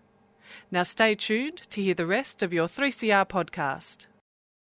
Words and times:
Now 0.69 0.83
stay 0.83 1.15
tuned 1.15 1.57
to 1.71 1.81
hear 1.81 1.95
the 1.95 2.05
rest 2.05 2.43
of 2.43 2.53
your 2.53 2.67
3CR 2.67 3.27
podcast. 3.27 4.05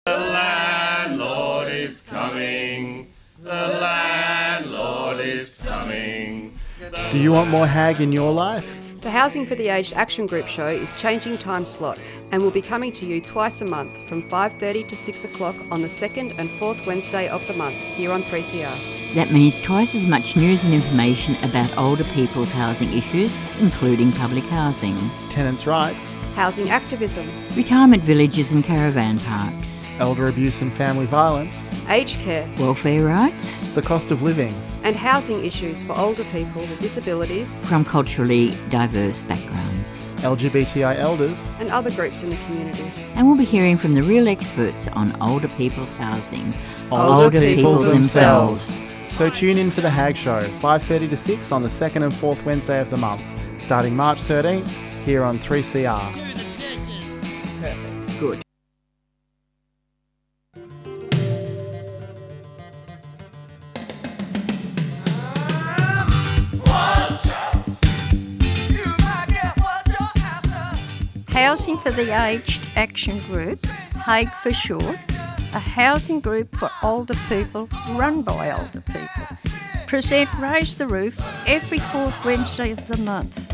The 0.06 0.16
landlord 0.16 1.68
is 1.68 2.00
coming. 2.00 3.12
The 3.40 3.50
landlord 3.50 5.20
is 5.20 5.58
coming. 5.58 6.58
Do 7.12 7.20
you 7.20 7.30
want 7.30 7.50
more 7.50 7.68
hag 7.68 8.00
in 8.00 8.10
your 8.10 8.32
life? 8.32 8.85
The 9.06 9.12
Housing 9.12 9.46
for 9.46 9.54
the 9.54 9.68
Aged 9.68 9.92
Action 9.92 10.26
Group 10.26 10.48
show 10.48 10.66
is 10.66 10.92
changing 10.92 11.38
time 11.38 11.64
slot 11.64 11.96
and 12.32 12.42
will 12.42 12.50
be 12.50 12.60
coming 12.60 12.90
to 12.90 13.06
you 13.06 13.20
twice 13.20 13.60
a 13.60 13.64
month 13.64 13.96
from 14.08 14.20
5:30 14.20 14.82
to 14.82 14.96
6 14.96 15.24
o'clock 15.24 15.54
on 15.70 15.80
the 15.80 15.88
second 15.88 16.32
and 16.38 16.50
fourth 16.50 16.84
Wednesday 16.86 17.28
of 17.28 17.46
the 17.46 17.52
month 17.52 17.76
here 17.76 18.10
on 18.10 18.24
3CR. 18.24 18.76
That 19.14 19.30
means 19.30 19.58
twice 19.58 19.94
as 19.94 20.08
much 20.08 20.36
news 20.36 20.64
and 20.64 20.74
information 20.74 21.36
about 21.44 21.78
older 21.78 22.02
people's 22.02 22.50
housing 22.50 22.92
issues, 22.92 23.36
including 23.60 24.10
public 24.10 24.42
housing, 24.42 24.96
Tenants' 25.30 25.68
rights, 25.68 26.16
Housing 26.34 26.68
activism, 26.68 27.26
retirement 27.56 28.02
villages 28.02 28.52
and 28.52 28.62
caravan 28.62 29.18
parks, 29.20 29.88
elder 29.98 30.28
abuse 30.28 30.60
and 30.60 30.70
family 30.70 31.06
violence, 31.06 31.70
aged 31.88 32.20
care, 32.20 32.46
welfare 32.58 33.06
rights. 33.06 33.60
The 33.74 33.80
cost 33.80 34.10
of 34.10 34.20
living, 34.20 34.54
and 34.82 34.94
housing 34.94 35.46
issues 35.46 35.82
for 35.82 35.96
older 35.96 36.24
people 36.24 36.60
with 36.60 36.78
disabilities. 36.78 37.64
From 37.64 37.84
culturally 37.86 38.54
diverse 38.68 38.95
backgrounds. 39.22 40.12
LGBTI 40.18 40.96
elders, 40.98 41.50
and 41.60 41.68
other 41.70 41.90
groups 41.90 42.22
in 42.22 42.30
the 42.30 42.36
community. 42.36 42.90
And 43.14 43.26
we'll 43.26 43.36
be 43.36 43.44
hearing 43.44 43.76
from 43.76 43.94
the 43.94 44.02
real 44.02 44.28
experts 44.28 44.88
on 44.88 45.14
older 45.20 45.48
people's 45.48 45.90
housing, 45.90 46.54
older, 46.90 47.30
people, 47.40 47.78
themselves. 47.78 48.82
So 49.10 49.30
tune 49.30 49.58
in 49.58 49.70
for 49.70 49.80
the 49.80 49.90
Hag 49.90 50.16
Show, 50.16 50.42
5:30 50.42 51.08
to 51.08 51.16
6 51.16 51.52
on 51.52 51.62
the 51.62 51.70
second 51.70 52.02
and 52.02 52.14
fourth 52.14 52.44
Wednesday 52.44 52.80
of 52.80 52.90
the 52.90 52.96
month, 52.96 53.22
starting 53.58 53.94
March 53.94 54.22
13th 54.22 54.68
here 55.04 55.22
on 55.22 55.38
3CR. 55.38 56.12
Housing 71.36 71.76
for 71.76 71.90
the 71.90 72.18
Aged 72.18 72.66
Action 72.76 73.18
Group, 73.26 73.66
HAG 73.66 74.32
for 74.42 74.54
short, 74.54 74.96
a 75.52 75.58
housing 75.58 76.18
group 76.18 76.56
for 76.56 76.70
older 76.82 77.12
people 77.28 77.68
run 77.90 78.22
by 78.22 78.52
older 78.52 78.80
people, 78.80 79.36
present 79.86 80.30
Raise 80.38 80.78
the 80.78 80.86
Roof 80.86 81.20
every 81.46 81.76
fourth 81.76 82.14
Wednesday 82.24 82.70
of 82.70 82.88
the 82.88 82.96
month. 82.96 83.52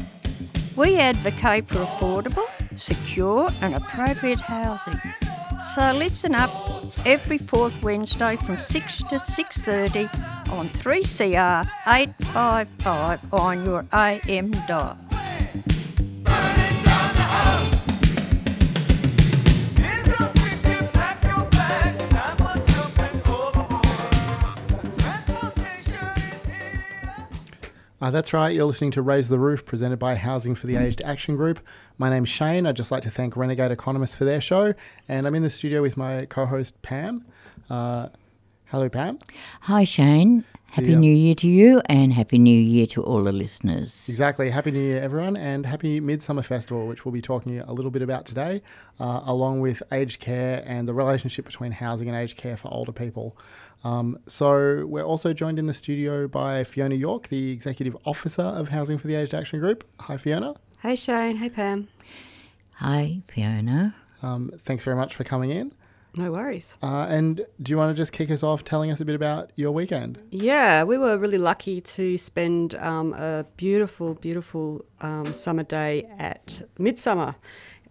We 0.77 0.95
advocate 0.99 1.67
for 1.67 1.85
affordable, 1.85 2.47
secure 2.79 3.51
and 3.61 3.75
appropriate 3.75 4.39
housing. 4.39 5.01
So 5.75 5.93
listen 5.93 6.37
up 6.37 6.53
every 7.05 7.39
fourth 7.39 7.83
Wednesday 7.83 8.37
from 8.37 8.61
6 8.61 8.99
to 8.99 9.17
6.30 9.17 10.53
on 10.53 10.69
3CR 10.69 11.69
855 11.89 13.35
on 13.35 13.65
your 13.65 13.85
AM 13.93 14.53
dial. 14.69 15.02
Uh, 28.03 28.11
that's 28.11 28.33
right, 28.33 28.53
you're 28.53 28.65
listening 28.65 28.91
to 28.91 29.01
Raise 29.01 29.29
the 29.29 29.39
Roof, 29.39 29.65
presented 29.65 30.01
by 30.01 30.17
Housing 30.17 30.57
for 30.57 30.67
the 30.67 30.75
Aged 30.75 31.03
Action 31.03 31.37
Group. 31.37 31.61
My 31.99 32.11
name's 32.11 32.31
Shane. 32.31 32.67
I'd 32.67 32.75
just 32.75 32.91
like 32.91 33.05
to 33.05 33.11
thank 33.11 33.37
Renegade 33.37 33.71
Economists 33.71 34.17
for 34.17 34.25
their 34.25 34.41
show. 34.41 34.75
And 35.07 35.25
I'm 35.25 35.37
in 35.37 35.45
the 35.45 35.51
studio 35.51 35.83
with 35.83 35.97
my 35.97 36.27
co 36.27 36.47
host, 36.47 36.83
Pam. 36.83 37.25
Uh, 37.71 38.09
hello, 38.65 38.89
Pam. 38.89 39.21
Hi, 39.61 39.85
Shane. 39.85 40.45
Happy 40.73 40.93
Yeah. 40.93 40.97
New 41.01 41.13
Year 41.13 41.35
to 41.35 41.47
you 41.49 41.83
and 41.85 42.15
Happy 42.15 42.39
New 42.39 42.59
Year 42.59 42.87
to 42.87 43.03
all 43.03 43.23
the 43.25 43.31
listeners. 43.33 44.07
Exactly. 44.09 44.49
Happy 44.49 44.71
New 44.71 44.81
Year, 44.81 45.03
everyone, 45.03 45.37
and 45.37 45.67
happy 45.67 46.01
Midsummer 46.01 46.41
Festival, 46.41 46.87
which 46.87 47.05
we'll 47.05 47.13
be 47.13 47.21
talking 47.21 47.61
a 47.61 47.75
little 47.75 47.91
bit 47.91 48.01
about 48.01 48.25
today, 48.25 48.63
uh, 48.99 49.21
along 49.27 49.61
with 49.61 49.83
aged 49.93 50.19
care 50.21 50.63
and 50.67 50.89
the 50.89 50.95
relationship 50.95 51.45
between 51.45 51.73
housing 51.73 52.09
and 52.09 52.17
aged 52.17 52.39
care 52.39 52.57
for 52.57 52.69
older 52.73 52.91
people. 52.91 53.37
Um, 53.85 54.19
so, 54.27 54.87
we're 54.87 55.03
also 55.05 55.35
joined 55.35 55.59
in 55.59 55.67
the 55.67 55.75
studio 55.75 56.27
by 56.27 56.65
Fiona 56.65 56.95
York, 56.95 57.29
the 57.29 57.51
Executive 57.53 57.95
Officer 58.07 58.41
of 58.43 58.71
Housing 58.71 58.97
for 58.97 59.09
the 59.09 59.15
Aged 59.15 59.35
Action 59.35 59.61
Group. 59.61 59.85
Hi, 60.01 60.17
Fiona. 60.17 60.55
Hey 60.81 60.97
Shane, 60.97 61.37
hey 61.37 61.51
Pam. 61.51 61.89
Hi, 62.77 63.21
Fiona. 63.29 63.95
Um, 64.23 64.51
thanks 64.57 64.85
very 64.85 64.97
much 64.97 65.15
for 65.17 65.23
coming 65.25 65.51
in. 65.51 65.73
No 66.17 66.31
worries. 66.33 66.77
Uh, 66.83 67.07
and 67.09 67.47
do 67.63 67.71
you 67.71 67.77
want 67.77 67.95
to 67.95 68.01
just 68.01 68.13
kick 68.13 68.31
us 68.31 68.43
off 68.43 68.65
telling 68.65 68.91
us 68.91 69.01
a 69.01 69.05
bit 69.05 69.15
about 69.15 69.51
your 69.57 69.73
weekend? 69.73 70.21
Yeah, 70.31 70.85
we 70.85 70.99
were 70.99 71.17
really 71.17 71.39
lucky 71.39 71.81
to 71.81 72.19
spend 72.19 72.75
um, 72.75 73.15
a 73.15 73.47
beautiful, 73.57 74.15
beautiful 74.15 74.85
um, 75.01 75.33
summer 75.33 75.63
day 75.63 76.11
at 76.19 76.63
Midsummer 76.79 77.37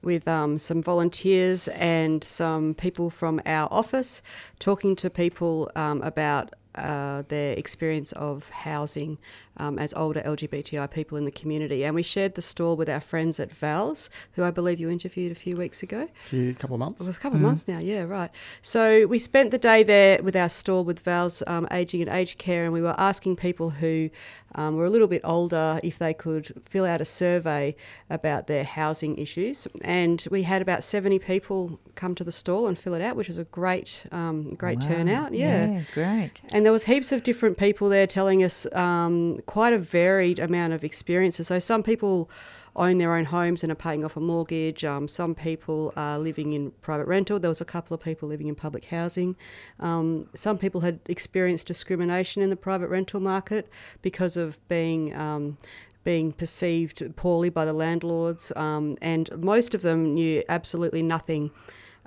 with 0.03 0.27
um, 0.27 0.57
some 0.57 0.81
volunteers 0.83 1.67
and 1.69 2.23
some 2.23 2.73
people 2.75 3.09
from 3.09 3.41
our 3.45 3.67
office 3.71 4.21
talking 4.59 4.95
to 4.97 5.09
people 5.09 5.71
um, 5.75 6.01
about 6.01 6.53
uh, 6.75 7.23
their 7.27 7.53
experience 7.53 8.11
of 8.13 8.49
housing 8.49 9.17
um, 9.61 9.77
as 9.79 9.93
older 9.93 10.21
LGBTI 10.21 10.89
people 10.91 11.17
in 11.17 11.25
the 11.25 11.31
community. 11.31 11.83
And 11.85 11.93
we 11.95 12.03
shared 12.03 12.35
the 12.35 12.41
stall 12.41 12.75
with 12.75 12.89
our 12.89 12.99
friends 12.99 13.39
at 13.39 13.51
Val's, 13.51 14.09
who 14.33 14.43
I 14.43 14.51
believe 14.51 14.79
you 14.79 14.89
interviewed 14.89 15.31
a 15.31 15.35
few 15.35 15.55
weeks 15.55 15.83
ago. 15.83 16.01
A 16.25 16.29
few 16.29 16.53
couple 16.55 16.75
of 16.75 16.79
months. 16.79 17.01
It 17.01 17.07
was 17.07 17.17
a 17.17 17.19
couple 17.19 17.37
of 17.37 17.43
months 17.43 17.67
now, 17.67 17.79
yeah, 17.79 18.03
right. 18.03 18.31
So 18.61 19.05
we 19.07 19.19
spent 19.19 19.51
the 19.51 19.57
day 19.57 19.83
there 19.83 20.21
with 20.23 20.35
our 20.35 20.49
stall 20.49 20.83
with 20.83 20.99
Val's 20.99 21.43
um, 21.47 21.67
Aging 21.71 22.01
and 22.01 22.09
Aged 22.09 22.37
Care, 22.39 22.63
and 22.65 22.73
we 22.73 22.81
were 22.81 22.95
asking 22.97 23.35
people 23.35 23.69
who 23.69 24.09
um, 24.55 24.75
were 24.75 24.85
a 24.85 24.89
little 24.89 25.07
bit 25.07 25.21
older 25.23 25.79
if 25.83 25.99
they 25.99 26.13
could 26.13 26.51
fill 26.65 26.85
out 26.85 26.99
a 26.99 27.05
survey 27.05 27.75
about 28.09 28.47
their 28.47 28.63
housing 28.63 29.17
issues. 29.17 29.67
And 29.83 30.25
we 30.31 30.43
had 30.43 30.61
about 30.61 30.83
70 30.83 31.19
people 31.19 31.79
come 31.95 32.15
to 32.15 32.23
the 32.23 32.31
stall 32.31 32.67
and 32.67 32.77
fill 32.77 32.93
it 32.93 33.01
out, 33.01 33.15
which 33.15 33.27
was 33.27 33.37
a 33.37 33.43
great, 33.45 34.05
um, 34.11 34.55
great 34.55 34.79
Wow. 34.79 34.87
turnout. 34.87 35.33
Yeah. 35.33 35.67
Yeah, 35.67 35.81
great. 35.93 36.31
And 36.51 36.65
there 36.65 36.71
was 36.71 36.85
heaps 36.85 37.11
of 37.11 37.23
different 37.23 37.57
people 37.57 37.89
there 37.89 38.07
telling 38.07 38.43
us 38.43 38.65
um, 38.73 39.39
quite 39.51 39.73
a 39.73 39.77
varied 39.77 40.39
amount 40.39 40.71
of 40.71 40.81
experiences. 40.81 41.47
So 41.47 41.59
some 41.59 41.83
people 41.83 42.29
own 42.77 42.99
their 42.99 43.13
own 43.13 43.25
homes 43.25 43.63
and 43.63 43.71
are 43.71 43.75
paying 43.75 44.05
off 44.05 44.15
a 44.15 44.21
mortgage. 44.21 44.85
Um, 44.85 45.09
some 45.09 45.35
people 45.35 45.91
are 45.97 46.17
living 46.17 46.53
in 46.53 46.71
private 46.79 47.05
rental. 47.05 47.37
There 47.37 47.49
was 47.49 47.59
a 47.59 47.65
couple 47.65 47.93
of 47.93 47.99
people 47.99 48.29
living 48.29 48.47
in 48.47 48.55
public 48.55 48.85
housing. 48.85 49.35
Um, 49.81 50.29
some 50.35 50.57
people 50.57 50.79
had 50.79 51.01
experienced 51.07 51.67
discrimination 51.67 52.41
in 52.41 52.49
the 52.49 52.55
private 52.55 52.87
rental 52.87 53.19
market 53.19 53.67
because 54.01 54.37
of 54.37 54.65
being. 54.69 55.13
Um, 55.13 55.57
being 56.03 56.31
perceived 56.31 57.15
poorly 57.15 57.51
by 57.51 57.63
the 57.63 57.73
landlords, 57.73 58.51
um, 58.55 58.97
and 59.03 59.29
most 59.37 59.75
of 59.75 59.83
them 59.83 60.15
knew 60.15 60.41
absolutely 60.49 61.03
nothing 61.03 61.51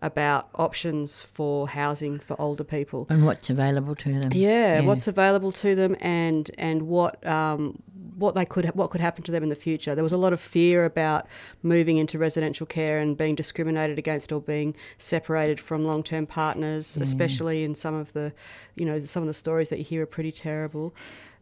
about 0.04 0.50
options 0.54 1.22
for 1.22 1.66
housing 1.66 2.18
for 2.18 2.38
older 2.38 2.62
people. 2.62 3.06
And 3.08 3.24
what's 3.24 3.48
available 3.48 3.94
to 3.96 4.20
them? 4.20 4.32
Yeah, 4.34 4.82
what's 4.82 5.08
available 5.08 5.50
to 5.52 5.74
them 5.74 5.96
and 6.00 6.50
and 6.58 6.82
what 6.82 7.26
um, 7.26 7.82
what 8.16 8.34
they 8.34 8.44
could 8.44 8.66
what 8.74 8.90
could 8.90 9.00
happen 9.00 9.24
to 9.24 9.32
them 9.32 9.42
in 9.42 9.48
the 9.48 9.56
future. 9.56 9.94
There 9.94 10.04
was 10.04 10.12
a 10.12 10.18
lot 10.18 10.34
of 10.34 10.40
fear 10.40 10.84
about 10.84 11.26
moving 11.62 11.96
into 11.96 12.18
residential 12.18 12.66
care 12.66 12.98
and 12.98 13.16
being 13.16 13.34
discriminated 13.34 13.98
against 13.98 14.30
or 14.30 14.42
being 14.42 14.76
separated 14.98 15.58
from 15.58 15.86
long 15.86 16.02
term 16.02 16.26
partners, 16.26 16.98
especially 16.98 17.64
in 17.64 17.74
some 17.74 17.94
of 17.94 18.12
the 18.12 18.34
you 18.76 18.84
know 18.84 19.02
some 19.04 19.22
of 19.22 19.26
the 19.26 19.34
stories 19.34 19.70
that 19.70 19.78
you 19.78 19.84
hear 19.84 20.02
are 20.02 20.06
pretty 20.06 20.32
terrible. 20.32 20.94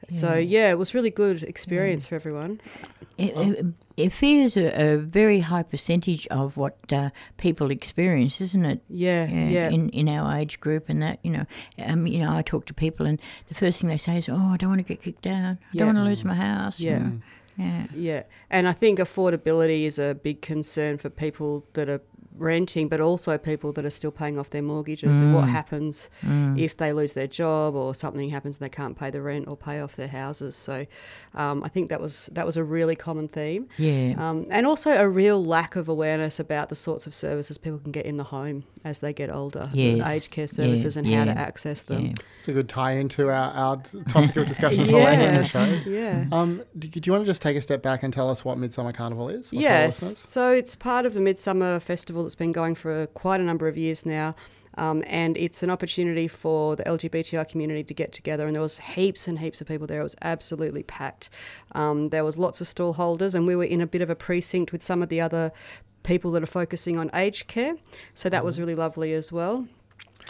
So 0.09 0.35
yeah, 0.35 0.71
it 0.71 0.79
was 0.79 0.95
really 0.95 1.11
good 1.11 1.43
experience 1.43 2.07
for 2.07 2.15
everyone. 2.17 2.61
It, 3.19 3.37
it, 3.37 3.67
it 3.97 4.13
fears 4.13 4.57
a, 4.57 4.95
a 4.95 4.97
very 4.99 5.41
high 5.41 5.63
percentage 5.63 6.27
of 6.29 6.57
what 6.57 6.77
uh, 6.93 7.11
people 7.37 7.71
experience, 7.71 8.41
isn't 8.41 8.65
it? 8.65 8.81
Yeah, 8.89 9.27
yeah. 9.29 9.69
In, 9.69 9.91
in 9.91 10.09
our 10.09 10.35
age 10.37 10.59
group 10.61 10.89
and 10.89 11.01
that, 11.03 11.19
you 11.23 11.31
know, 11.31 11.47
um, 11.79 12.07
you 12.07 12.19
know, 12.19 12.35
I 12.35 12.43
talk 12.43 12.67
to 12.67 12.75
people 12.75 13.07
and 13.07 13.21
the 13.49 13.55
first 13.55 13.81
thing 13.81 13.91
they 13.91 13.97
say 13.99 14.19
is, 14.19 14.29
"Oh, 14.29 14.53
I 14.53 14.57
don't 14.57 14.71
want 14.71 14.81
to 14.87 14.89
get 14.95 15.03
kicked 15.03 15.27
out. 15.27 15.35
I 15.35 15.59
Yeah. 15.73 15.85
don't 15.85 15.95
want 15.95 15.99
to 15.99 16.05
lose 16.05 16.25
my 16.25 16.35
house." 16.35 16.81
Yeah. 16.81 16.97
and- 16.97 17.23
yeah. 17.59 17.87
Yeah, 17.95 18.23
and 18.51 18.67
I 18.67 18.73
think 18.73 18.99
affordability 18.99 19.85
is 19.85 19.99
a 19.99 20.15
big 20.15 20.41
concern 20.41 20.97
for 20.97 21.11
people 21.11 21.67
that 21.75 21.87
are 21.89 22.01
renting, 22.37 22.89
but 22.89 23.01
also 23.01 23.37
people 23.39 23.73
that 23.73 23.85
are 23.85 23.91
still 23.91 24.11
paying 24.11 24.39
off 24.39 24.51
their 24.51 24.63
mortgages 24.63 25.21
and 25.21 25.35
what 25.35 25.49
happens 25.49 26.09
if 26.57 26.77
they 26.77 26.93
lose 26.93 27.13
their 27.13 27.27
job 27.27 27.75
or 27.75 27.95
something 27.95 28.31
happens 28.31 28.57
and 28.57 28.65
they 28.65 28.75
can't 28.75 28.99
pay 28.99 29.11
the 29.11 29.21
rent 29.21 29.47
or 29.49 29.57
pay 29.57 29.81
off 29.81 29.97
their 29.97 30.09
houses. 30.09 30.57
So 30.57 30.87
um, 31.35 31.63
I 31.63 31.69
think 31.69 31.89
that 31.91 32.01
was 32.01 32.29
that 32.33 32.47
was 32.47 32.57
a 32.57 32.65
really 32.65 32.97
common 32.97 33.29
theme. 33.29 33.69
Yeah. 33.79 34.15
Um, 34.17 34.47
and 34.51 34.67
also 34.67 34.93
a 34.93 35.09
real 35.09 35.45
lack 35.45 35.77
of 35.77 35.89
awareness 35.89 36.41
about 36.41 36.69
the 36.69 36.75
sorts 36.75 37.07
of 37.07 37.15
services 37.15 37.59
people 37.59 37.79
can 37.79 37.93
get 37.93 38.07
in 38.07 38.17
the 38.17 38.25
home 38.25 38.65
as 38.85 38.99
they 39.01 39.13
get 39.13 39.31
older, 39.31 39.69
the 39.73 39.79
Yes. 39.79 40.11
aged 40.11 40.31
care 40.31 40.43
Yeah, 40.43 40.47
services 40.47 40.97
and 40.97 41.07
how 41.07 41.25
to 41.25 41.31
access 41.31 41.83
them. 41.83 42.07
yeah. 42.07 42.13
It's 42.39 42.49
a 42.49 42.53
good 42.53 42.69
tie 42.69 42.93
into 42.93 43.29
our, 43.29 43.53
our 43.53 43.77
topic 44.09 44.37
of 44.37 44.47
discussion 44.49 44.87
for 44.87 44.93
later 45.05 45.23
in 45.23 45.35
the 45.37 45.45
show. 45.45 45.63
Yeah. 45.87 46.25
Um, 46.33 46.63
do, 46.79 46.89
do 46.89 47.01
you 47.05 47.13
want 47.13 47.25
to 47.25 47.31
just 47.31 47.43
take 47.43 47.57
a 47.57 47.61
step 47.61 47.83
back 47.83 48.03
and 48.03 48.13
tell 48.13 48.29
us 48.31 48.45
what 48.45 48.59
Midsummer 48.59 48.93
Carnival 48.93 49.29
is? 49.29 49.53
Yes. 49.53 49.97
So 50.29 50.53
it's 50.53 50.75
part 50.75 51.07
of 51.07 51.15
the 51.15 51.21
Midsummer 51.21 51.79
Festival 51.79 52.22
that's 52.23 52.35
been 52.35 52.53
going 52.53 52.75
for 52.75 53.07
quite 53.09 53.41
a 53.41 53.45
number 53.45 53.69
of 53.69 53.77
years 53.77 54.07
now. 54.07 54.35
Um, 54.79 55.03
and 55.07 55.37
it's 55.37 55.63
an 55.63 55.71
opportunity 55.71 56.29
for 56.29 56.77
the 56.77 56.85
LGBTI 56.85 57.47
community 57.49 57.85
to 57.85 57.95
get 57.95 58.13
together. 58.13 58.47
And 58.47 58.55
there 58.55 58.63
was 58.63 58.79
heaps 58.79 59.29
and 59.29 59.39
heaps 59.39 59.61
of 59.61 59.69
people 59.69 59.87
there. 59.87 60.01
It 60.01 60.05
was 60.05 60.17
absolutely 60.23 60.83
packed. 60.83 61.29
Um, 61.73 62.09
there 62.09 62.25
was 62.25 62.39
lots 62.39 62.61
of 62.61 62.67
stall 62.67 62.95
holders, 62.95 63.35
and 63.35 63.47
we 63.47 63.55
were 63.55 63.65
in 63.65 63.81
a 63.81 63.87
bit 63.87 64.01
of 64.01 64.09
a 64.09 64.15
precinct 64.15 64.73
with 64.73 64.83
some 64.83 65.03
of 65.03 65.09
the 65.09 65.21
other 65.21 65.53
people 66.03 66.33
that 66.33 66.43
are 66.43 66.47
focusing 66.47 66.99
on 66.99 67.11
aged 67.15 67.49
care. 67.49 67.75
So 68.15 68.29
that 68.29 68.45
was 68.45 68.59
really 68.59 68.75
lovely 68.75 69.13
as 69.13 69.31
well. 69.31 69.67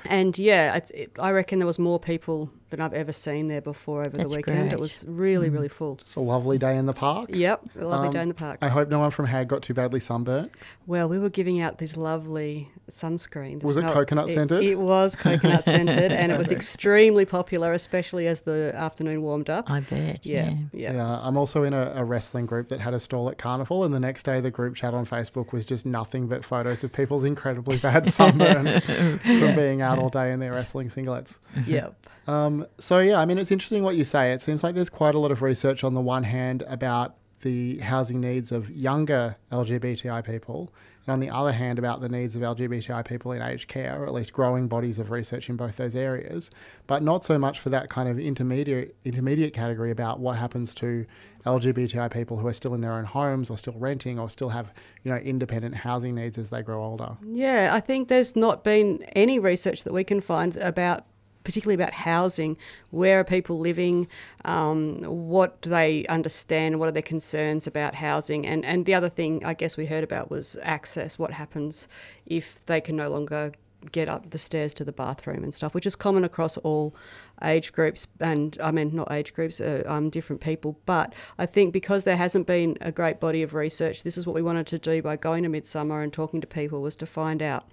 And 0.06 0.36
yeah, 0.36 0.76
it, 0.76 0.90
it, 0.92 1.18
I 1.18 1.30
reckon 1.30 1.58
there 1.58 1.66
was 1.66 1.78
more 1.78 2.00
people 2.00 2.50
than 2.72 2.80
I've 2.80 2.92
ever 2.94 3.12
seen 3.12 3.46
there 3.46 3.60
before 3.60 4.00
over 4.00 4.16
That's 4.16 4.28
the 4.28 4.36
weekend. 4.36 4.72
It 4.72 4.80
was 4.80 5.04
really, 5.06 5.48
really 5.48 5.68
full. 5.68 5.94
It's 6.00 6.16
a 6.16 6.20
lovely 6.20 6.58
day 6.58 6.76
in 6.76 6.86
the 6.86 6.92
park. 6.92 7.30
Yep, 7.32 7.60
a 7.80 7.84
lovely 7.86 8.08
Um, 8.08 8.12
day 8.12 8.22
in 8.22 8.28
the 8.28 8.34
park. 8.34 8.58
I 8.60 8.68
hope 8.68 8.88
no 8.88 8.98
one 8.98 9.10
from 9.10 9.26
Hag 9.26 9.46
got 9.48 9.62
too 9.62 9.74
badly 9.74 10.00
sunburnt. 10.00 10.50
Well, 10.86 11.08
we 11.08 11.18
were 11.20 11.30
giving 11.30 11.60
out 11.60 11.78
this 11.78 11.96
lovely 11.96 12.70
sunscreen. 12.90 13.60
The 13.60 13.66
Was 13.66 13.76
it 13.76 13.80
smell- 13.82 13.92
coconut 13.92 14.30
it- 14.30 14.34
scented? 14.34 14.62
It, 14.64 14.78
was 14.78 15.14
coconut 15.16 15.64
scented, 15.64 16.12
and 16.12 16.32
it 16.32 16.38
was 16.38 16.50
extremely 16.58 17.24
popular, 17.24 17.72
especially 17.72 18.26
as 18.26 18.40
the 18.42 18.72
afternoon 18.74 19.22
warmed 19.22 19.48
up. 19.50 19.70
I 19.70 19.80
bet. 19.80 20.24
yeah, 20.26 20.50
Yeah. 20.50 20.56
yeah, 20.72 20.92
Yeah, 20.94 21.20
I'm 21.22 21.36
also 21.36 21.62
in 21.62 21.72
a, 21.74 21.92
a 21.94 22.04
wrestling 22.04 22.46
group 22.46 22.68
that 22.68 22.80
had 22.80 22.94
a 22.94 23.00
stall 23.00 23.28
at 23.28 23.38
Carnival, 23.38 23.84
and 23.84 23.94
the 23.94 24.00
next 24.00 24.24
day 24.24 24.40
the 24.40 24.50
group 24.50 24.74
chat 24.74 24.94
on 24.94 25.06
Facebook 25.06 25.52
was 25.52 25.64
just 25.64 25.86
nothing 25.86 26.26
but 26.26 26.44
photos 26.44 26.82
of 26.84 26.92
people's 26.92 27.24
incredibly 27.24 27.76
bad 27.78 28.06
sunburn 28.12 28.80
from 28.80 29.54
being 29.54 29.82
out 29.82 29.98
all 29.98 30.08
day 30.08 30.32
in 30.32 30.40
their 30.40 30.52
wrestling 30.52 30.88
singlets. 30.88 31.38
yep. 31.66 31.94
Um, 32.26 32.61
so 32.78 33.00
yeah, 33.00 33.18
I 33.18 33.24
mean, 33.24 33.38
it's 33.38 33.50
interesting 33.50 33.82
what 33.82 33.96
you 33.96 34.04
say. 34.04 34.32
It 34.32 34.40
seems 34.40 34.62
like 34.62 34.74
there's 34.74 34.90
quite 34.90 35.14
a 35.14 35.18
lot 35.18 35.30
of 35.30 35.42
research 35.42 35.84
on 35.84 35.94
the 35.94 36.00
one 36.00 36.24
hand 36.24 36.62
about 36.66 37.16
the 37.42 37.78
housing 37.78 38.20
needs 38.20 38.52
of 38.52 38.70
younger 38.70 39.36
LGBTI 39.50 40.24
people, 40.24 40.72
and 41.04 41.12
on 41.12 41.20
the 41.20 41.28
other 41.28 41.52
hand 41.52 41.78
about 41.78 42.00
the 42.00 42.08
needs 42.08 42.34
of 42.36 42.42
LGBTI 42.42 43.06
people 43.06 43.32
in 43.32 43.42
aged 43.42 43.68
care, 43.68 44.00
or 44.00 44.06
at 44.06 44.12
least 44.12 44.32
growing 44.32 44.68
bodies 44.68 44.98
of 44.98 45.10
research 45.10 45.48
in 45.48 45.56
both 45.56 45.76
those 45.76 45.94
areas, 45.94 46.50
but 46.86 47.02
not 47.02 47.24
so 47.24 47.38
much 47.38 47.60
for 47.60 47.68
that 47.70 47.88
kind 47.88 48.08
of 48.08 48.18
intermediate 48.18 48.96
intermediate 49.04 49.52
category 49.52 49.90
about 49.90 50.20
what 50.20 50.38
happens 50.38 50.74
to 50.76 51.04
LGBTI 51.44 52.12
people 52.12 52.38
who 52.38 52.46
are 52.46 52.52
still 52.52 52.74
in 52.74 52.80
their 52.80 52.92
own 52.92 53.04
homes 53.04 53.50
or 53.50 53.58
still 53.58 53.74
renting 53.76 54.18
or 54.18 54.30
still 54.30 54.50
have 54.50 54.72
you 55.02 55.10
know 55.10 55.18
independent 55.18 55.74
housing 55.74 56.14
needs 56.14 56.38
as 56.38 56.50
they 56.50 56.62
grow 56.62 56.82
older. 56.82 57.16
Yeah, 57.22 57.70
I 57.72 57.80
think 57.80 58.08
there's 58.08 58.36
not 58.36 58.64
been 58.64 59.02
any 59.14 59.38
research 59.38 59.84
that 59.84 59.92
we 59.92 60.04
can 60.04 60.20
find 60.20 60.56
about, 60.58 61.06
particularly 61.44 61.74
about 61.74 61.94
housing. 61.94 62.56
Where 62.90 63.20
are 63.20 63.24
people 63.24 63.58
living? 63.58 64.08
Um, 64.44 65.02
what 65.02 65.60
do 65.60 65.70
they 65.70 66.06
understand? 66.06 66.78
What 66.78 66.88
are 66.88 66.92
their 66.92 67.02
concerns 67.02 67.66
about 67.66 67.96
housing? 67.96 68.46
And 68.46 68.64
and 68.64 68.86
the 68.86 68.94
other 68.94 69.08
thing 69.08 69.44
I 69.44 69.54
guess 69.54 69.76
we 69.76 69.86
heard 69.86 70.04
about 70.04 70.30
was 70.30 70.56
access. 70.62 71.18
What 71.18 71.32
happens 71.32 71.88
if 72.26 72.64
they 72.66 72.80
can 72.80 72.96
no 72.96 73.08
longer 73.08 73.52
get 73.90 74.08
up 74.08 74.30
the 74.30 74.38
stairs 74.38 74.72
to 74.74 74.84
the 74.84 74.92
bathroom 74.92 75.42
and 75.42 75.52
stuff, 75.52 75.74
which 75.74 75.86
is 75.86 75.96
common 75.96 76.24
across 76.24 76.56
all 76.58 76.94
age 77.42 77.72
groups, 77.72 78.06
and 78.20 78.56
I 78.62 78.70
mean 78.70 78.94
not 78.94 79.10
age 79.10 79.34
groups, 79.34 79.60
uh, 79.60 79.82
um, 79.86 80.10
different 80.10 80.40
people. 80.40 80.78
But 80.86 81.12
I 81.38 81.46
think 81.46 81.72
because 81.72 82.04
there 82.04 82.16
hasn't 82.16 82.46
been 82.46 82.78
a 82.80 82.92
great 82.92 83.18
body 83.18 83.42
of 83.42 83.54
research, 83.54 84.04
this 84.04 84.16
is 84.16 84.26
what 84.26 84.34
we 84.34 84.42
wanted 84.42 84.66
to 84.68 84.78
do 84.78 85.02
by 85.02 85.16
going 85.16 85.42
to 85.42 85.48
Midsummer 85.48 86.02
and 86.02 86.12
talking 86.12 86.40
to 86.40 86.46
people 86.46 86.82
was 86.82 86.96
to 86.96 87.06
find 87.06 87.42
out, 87.42 87.68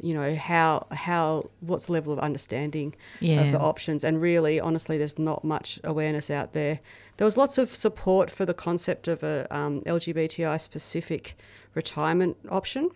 you 0.00 0.12
know, 0.12 0.34
how 0.34 0.86
how 0.90 1.48
what's 1.60 1.86
the 1.86 1.92
level 1.92 2.12
of 2.12 2.18
understanding 2.18 2.94
Yeah. 3.20 3.42
of 3.42 3.52
the 3.52 3.60
options, 3.60 4.04
and 4.04 4.20
really, 4.20 4.58
honestly, 4.60 4.98
there's 4.98 5.18
not 5.18 5.44
much 5.44 5.78
awareness 5.84 6.30
out 6.30 6.52
there. 6.52 6.80
There 7.16 7.24
was 7.24 7.36
lots 7.36 7.58
of 7.58 7.68
support 7.74 8.28
for 8.30 8.44
the 8.44 8.54
concept 8.54 9.06
of 9.08 9.22
a 9.22 9.46
um, 9.56 9.82
LGBTI 9.82 10.60
specific 10.60 11.36
retirement 11.74 12.36
option, 12.50 12.90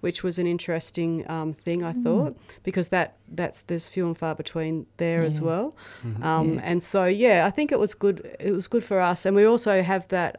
which 0.00 0.22
was 0.24 0.38
an 0.38 0.46
interesting 0.46 1.28
um, 1.30 1.52
thing 1.52 1.82
I 1.84 1.92
thought 1.92 2.36
because 2.64 2.88
that 2.88 3.14
that's 3.28 3.62
there's 3.62 3.86
few 3.88 4.06
and 4.06 4.16
far 4.18 4.34
between 4.34 4.86
there 4.96 5.22
as 5.24 5.40
well, 5.40 5.76
um, 6.22 6.60
and 6.62 6.82
so 6.82 7.04
yeah, 7.06 7.44
I 7.46 7.50
think 7.50 7.72
it 7.72 7.78
was 7.78 7.94
good. 7.94 8.36
It 8.40 8.52
was 8.52 8.68
good 8.68 8.84
for 8.84 9.00
us, 9.00 9.26
and 9.26 9.34
we 9.36 9.44
also 9.44 9.82
have 9.82 10.06
that. 10.08 10.36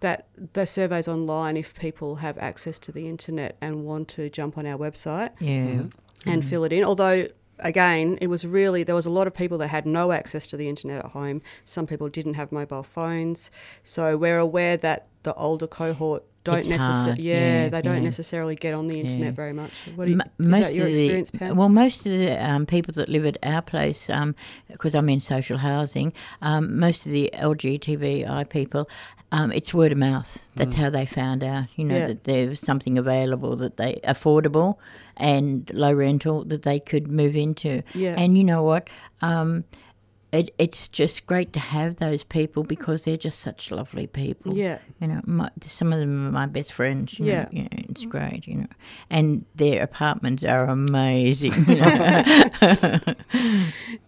That 0.00 0.26
the 0.52 0.66
surveys 0.66 1.08
online 1.08 1.56
if 1.56 1.74
people 1.78 2.16
have 2.16 2.38
access 2.38 2.78
to 2.80 2.92
the 2.92 3.08
internet 3.08 3.56
and 3.60 3.84
want 3.84 4.08
to 4.08 4.30
jump 4.30 4.56
on 4.56 4.66
our 4.66 4.78
website 4.78 5.30
Yeah. 5.40 5.48
Mm-hmm. 5.48 6.30
and 6.30 6.42
mm-hmm. 6.42 6.48
fill 6.48 6.64
it 6.64 6.72
in. 6.72 6.84
Although, 6.84 7.26
again, 7.58 8.16
it 8.20 8.28
was 8.28 8.44
really 8.44 8.84
there 8.84 8.94
was 8.94 9.06
a 9.06 9.10
lot 9.10 9.26
of 9.26 9.34
people 9.34 9.58
that 9.58 9.68
had 9.68 9.86
no 9.86 10.12
access 10.12 10.46
to 10.48 10.56
the 10.56 10.68
internet 10.68 11.04
at 11.04 11.10
home. 11.12 11.42
Some 11.64 11.86
people 11.86 12.08
didn't 12.08 12.34
have 12.34 12.52
mobile 12.52 12.84
phones, 12.84 13.50
so 13.82 14.16
we're 14.16 14.38
aware 14.38 14.76
that 14.76 15.08
the 15.28 15.34
older 15.34 15.66
cohort 15.66 16.24
don't 16.44 16.66
necessarily. 16.68 17.22
Yeah, 17.22 17.34
yeah, 17.64 17.68
they 17.68 17.82
don't 17.82 17.96
yeah. 17.96 18.00
necessarily 18.00 18.56
get 18.56 18.72
on 18.72 18.88
the 18.88 19.00
internet 19.00 19.26
Yeah. 19.26 19.30
very 19.32 19.52
much. 19.52 19.72
What 19.94 20.06
do 20.06 20.12
you, 20.12 20.20
M- 20.40 20.54
is 20.54 20.68
that 20.68 20.74
your 20.74 20.86
experience, 20.88 21.30
the, 21.30 21.38
Pam? 21.38 21.56
Well, 21.56 21.68
most 21.68 22.06
of 22.06 22.12
the 22.12 22.30
um, 22.42 22.64
people 22.64 22.94
that 22.94 23.08
live 23.10 23.26
at 23.26 23.36
our 23.42 23.60
place, 23.60 24.08
because 24.70 24.94
I'm 24.94 25.08
in 25.10 25.20
social 25.20 25.58
housing, 25.58 26.14
um, 26.40 26.78
most 26.78 27.04
of 27.04 27.12
the 27.12 27.28
LGBTI 27.34 28.48
people, 28.48 28.88
um, 29.30 29.52
it's 29.52 29.74
word 29.74 29.92
of 29.92 29.98
mouth. 29.98 30.46
That's 30.56 30.74
how 30.74 30.88
they 30.88 31.04
found 31.04 31.44
out. 31.44 31.66
You 31.76 31.84
know 31.84 32.06
that 32.06 32.24
there 32.24 32.48
was 32.48 32.60
something 32.60 32.96
available 32.96 33.56
that 33.56 33.76
they 33.76 34.00
affordable 34.04 34.78
and 35.18 35.70
low 35.74 35.92
rental 35.92 36.44
that 36.44 36.62
they 36.62 36.80
could 36.80 37.08
move 37.08 37.36
into. 37.36 37.82
Yeah. 37.94 38.14
And 38.16 38.38
you 38.38 38.44
know 38.44 38.62
what? 38.62 38.88
It, 40.30 40.54
it's 40.58 40.88
just 40.88 41.26
great 41.26 41.52
to 41.54 41.60
have 41.60 41.96
those 41.96 42.22
people 42.22 42.62
because 42.62 43.04
they're 43.04 43.16
just 43.16 43.40
such 43.40 43.70
lovely 43.70 44.06
people. 44.06 44.54
Yeah. 44.54 44.78
You 45.00 45.06
know, 45.08 45.20
my, 45.24 45.50
some 45.60 45.92
of 45.92 46.00
them 46.00 46.28
are 46.28 46.32
my 46.32 46.46
best 46.46 46.72
friends. 46.74 47.18
You 47.18 47.26
Yeah. 47.26 47.42
Know, 47.44 47.48
you 47.52 47.62
know, 47.62 47.68
it's 47.72 48.04
great, 48.04 48.46
you 48.46 48.56
know. 48.56 48.66
And 49.08 49.46
their 49.54 49.82
apartments 49.82 50.44
are 50.44 50.66
amazing. 50.68 51.54
You 51.66 51.76
know. 51.76 53.00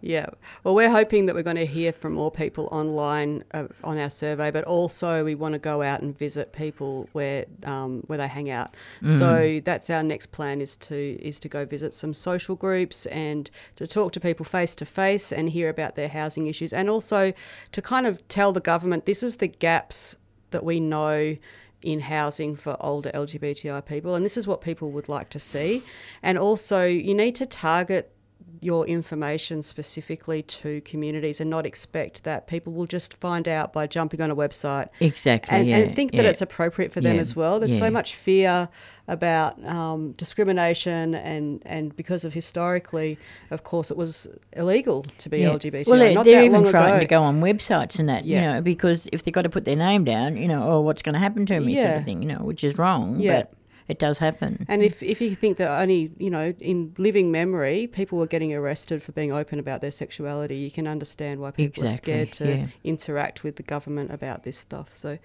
Yeah. 0.03 0.27
Well, 0.65 0.75
we're 0.75 0.91
hoping 0.91 1.27
that 1.27 1.35
we're 1.35 1.43
going 1.43 1.57
to 1.57 1.67
hear 1.67 1.93
from 1.93 2.15
more 2.15 2.31
people 2.31 2.69
online 2.73 3.45
uh, 3.53 3.67
on 3.85 3.99
our 3.99 4.09
survey, 4.09 4.51
but 4.51 4.65
also 4.65 5.25
we 5.25 5.35
want 5.35 5.53
to 5.53 5.59
go 5.59 5.83
out 5.83 6.01
and 6.01 6.17
visit 6.17 6.53
people 6.53 7.09
where 7.13 7.45
um, 7.65 8.03
where 8.07 8.17
they 8.17 8.29
hang 8.29 8.51
out. 8.51 8.71
So 9.05 9.61
that's 9.63 9.91
our 9.91 10.03
next 10.03 10.27
plan 10.27 10.61
is 10.61 10.77
to 10.79 10.97
is 11.21 11.39
to 11.41 11.49
go 11.49 11.65
visit 11.67 11.93
some 11.93 12.15
social 12.15 12.57
groups 12.57 13.07
and 13.07 13.51
to 13.77 13.87
talk 13.87 14.13
to 14.13 14.21
people 14.21 14.45
face 14.45 14.75
to 14.77 14.87
face 14.87 15.33
and 15.33 15.51
hear 15.51 15.69
about 15.69 15.97
their 15.97 16.09
housing 16.11 16.47
issues, 16.47 16.73
and 16.73 16.91
also 16.91 17.33
to 17.73 17.83
kind 17.83 18.07
of 18.07 18.27
tell 18.29 18.53
the 18.53 18.61
government 18.61 19.07
this 19.07 19.23
is 19.23 19.37
the 19.37 19.49
gaps 19.49 20.17
that 20.51 20.65
we 20.65 20.81
know 20.81 21.37
in 21.83 22.01
housing 22.01 22.55
for 22.55 22.77
older 22.81 23.11
LGBTI 23.15 23.85
people, 23.87 24.15
and 24.15 24.25
this 24.25 24.37
is 24.37 24.47
what 24.47 24.61
people 24.61 24.91
would 24.93 25.09
like 25.09 25.31
to 25.31 25.39
see. 25.39 25.83
And 26.23 26.37
also, 26.37 26.85
you 26.85 27.15
need 27.15 27.35
to 27.37 27.47
target 27.47 28.13
your 28.61 28.87
information 28.87 29.63
specifically 29.63 30.43
to 30.43 30.81
communities 30.83 31.41
and 31.41 31.49
not 31.49 31.65
expect 31.65 32.25
that 32.25 32.47
people 32.47 32.73
will 32.73 32.87
just 32.87 33.17
find 33.17 33.49
out 33.49 33.73
by 33.73 33.87
jumping 33.87 34.21
on 34.21 34.31
a 34.31 34.37
website 34.37 34.89
exactly. 35.01 35.57
and, 35.57 35.67
yeah, 35.67 35.77
and 35.79 35.97
think 35.97 36.13
that 36.13 36.25
yeah. 36.25 36.31
it's 36.31 36.43
appropriate 36.43 36.93
for 36.93 37.01
them 37.01 37.15
Yeah, 37.15 37.21
as 37.21 37.35
well. 37.35 37.59
There's 37.59 37.79
so 37.79 37.91
much 37.91 38.15
fear 38.15 38.69
about 39.09 39.63
um, 39.65 40.13
discrimination, 40.13 41.15
and, 41.15 41.63
and 41.67 41.95
because 41.97 42.25
of 42.25 42.33
historically, 42.33 43.19
of 43.51 43.65
course, 43.65 43.91
it 43.91 43.97
was 43.97 44.29
illegal 44.53 45.05
to 45.19 45.29
be. 45.29 45.41
LGBTI. 45.41 45.89
Well, 45.89 45.99
they're, 45.99 46.15
that 46.15 46.45
even 46.45 46.63
long 46.63 46.71
frightened 46.71 46.97
ago. 46.97 47.01
to 47.01 47.07
go 47.07 47.23
on 47.23 47.41
websites 47.41 47.99
and 47.99 48.09
that, 48.09 48.25
you 48.25 48.41
know, 48.41 48.63
because 48.63 49.09
if 49.13 49.25
they've 49.25 49.35
got 49.35 49.43
to 49.43 49.49
put 49.49 49.65
their 49.65 49.77
name 49.77 50.05
down, 50.05 50.37
you 50.37 50.47
know, 50.47 50.63
oh, 50.63 50.81
what's 50.81 51.03
going 51.03 51.15
to 51.15 51.19
happen 51.19 51.47
to 51.47 51.61
me, 51.61 51.75
sort 51.77 51.97
of 51.97 52.05
thing, 52.05 52.23
you 52.23 52.29
know, 52.29 52.45
which 52.45 52.63
is 52.63 52.79
wrong. 52.79 53.19
Yeah. 53.19 53.43
But 53.43 53.53
it 53.91 53.99
does 53.99 54.19
happen. 54.19 54.65
And 54.69 54.83
if, 54.83 55.03
if 55.03 55.21
you 55.21 55.35
think 55.35 55.57
that 55.57 55.69
only, 55.69 56.13
you 56.17 56.31
know, 56.31 56.55
in 56.61 56.95
living 56.97 57.33
memory, 57.33 57.89
people 57.89 58.19
were 58.19 58.29
getting 58.29 58.55
arrested 58.55 59.03
for 59.03 59.11
being 59.11 59.33
open 59.33 59.59
about 59.59 59.81
their 59.81 59.91
sexuality, 59.91 60.57
you 60.57 60.71
can 60.71 60.87
understand 60.87 61.41
why 61.41 61.51
people 61.51 61.85
are 61.85 61.89
scared 61.89 62.31
to 62.35 62.49
yeah. 62.49 62.67
interact 62.85 63.43
with 63.43 63.57
the 63.57 63.65
government 63.65 64.13
about 64.13 64.45
this 64.45 64.57
stuff. 64.57 64.93
So, 64.93 65.19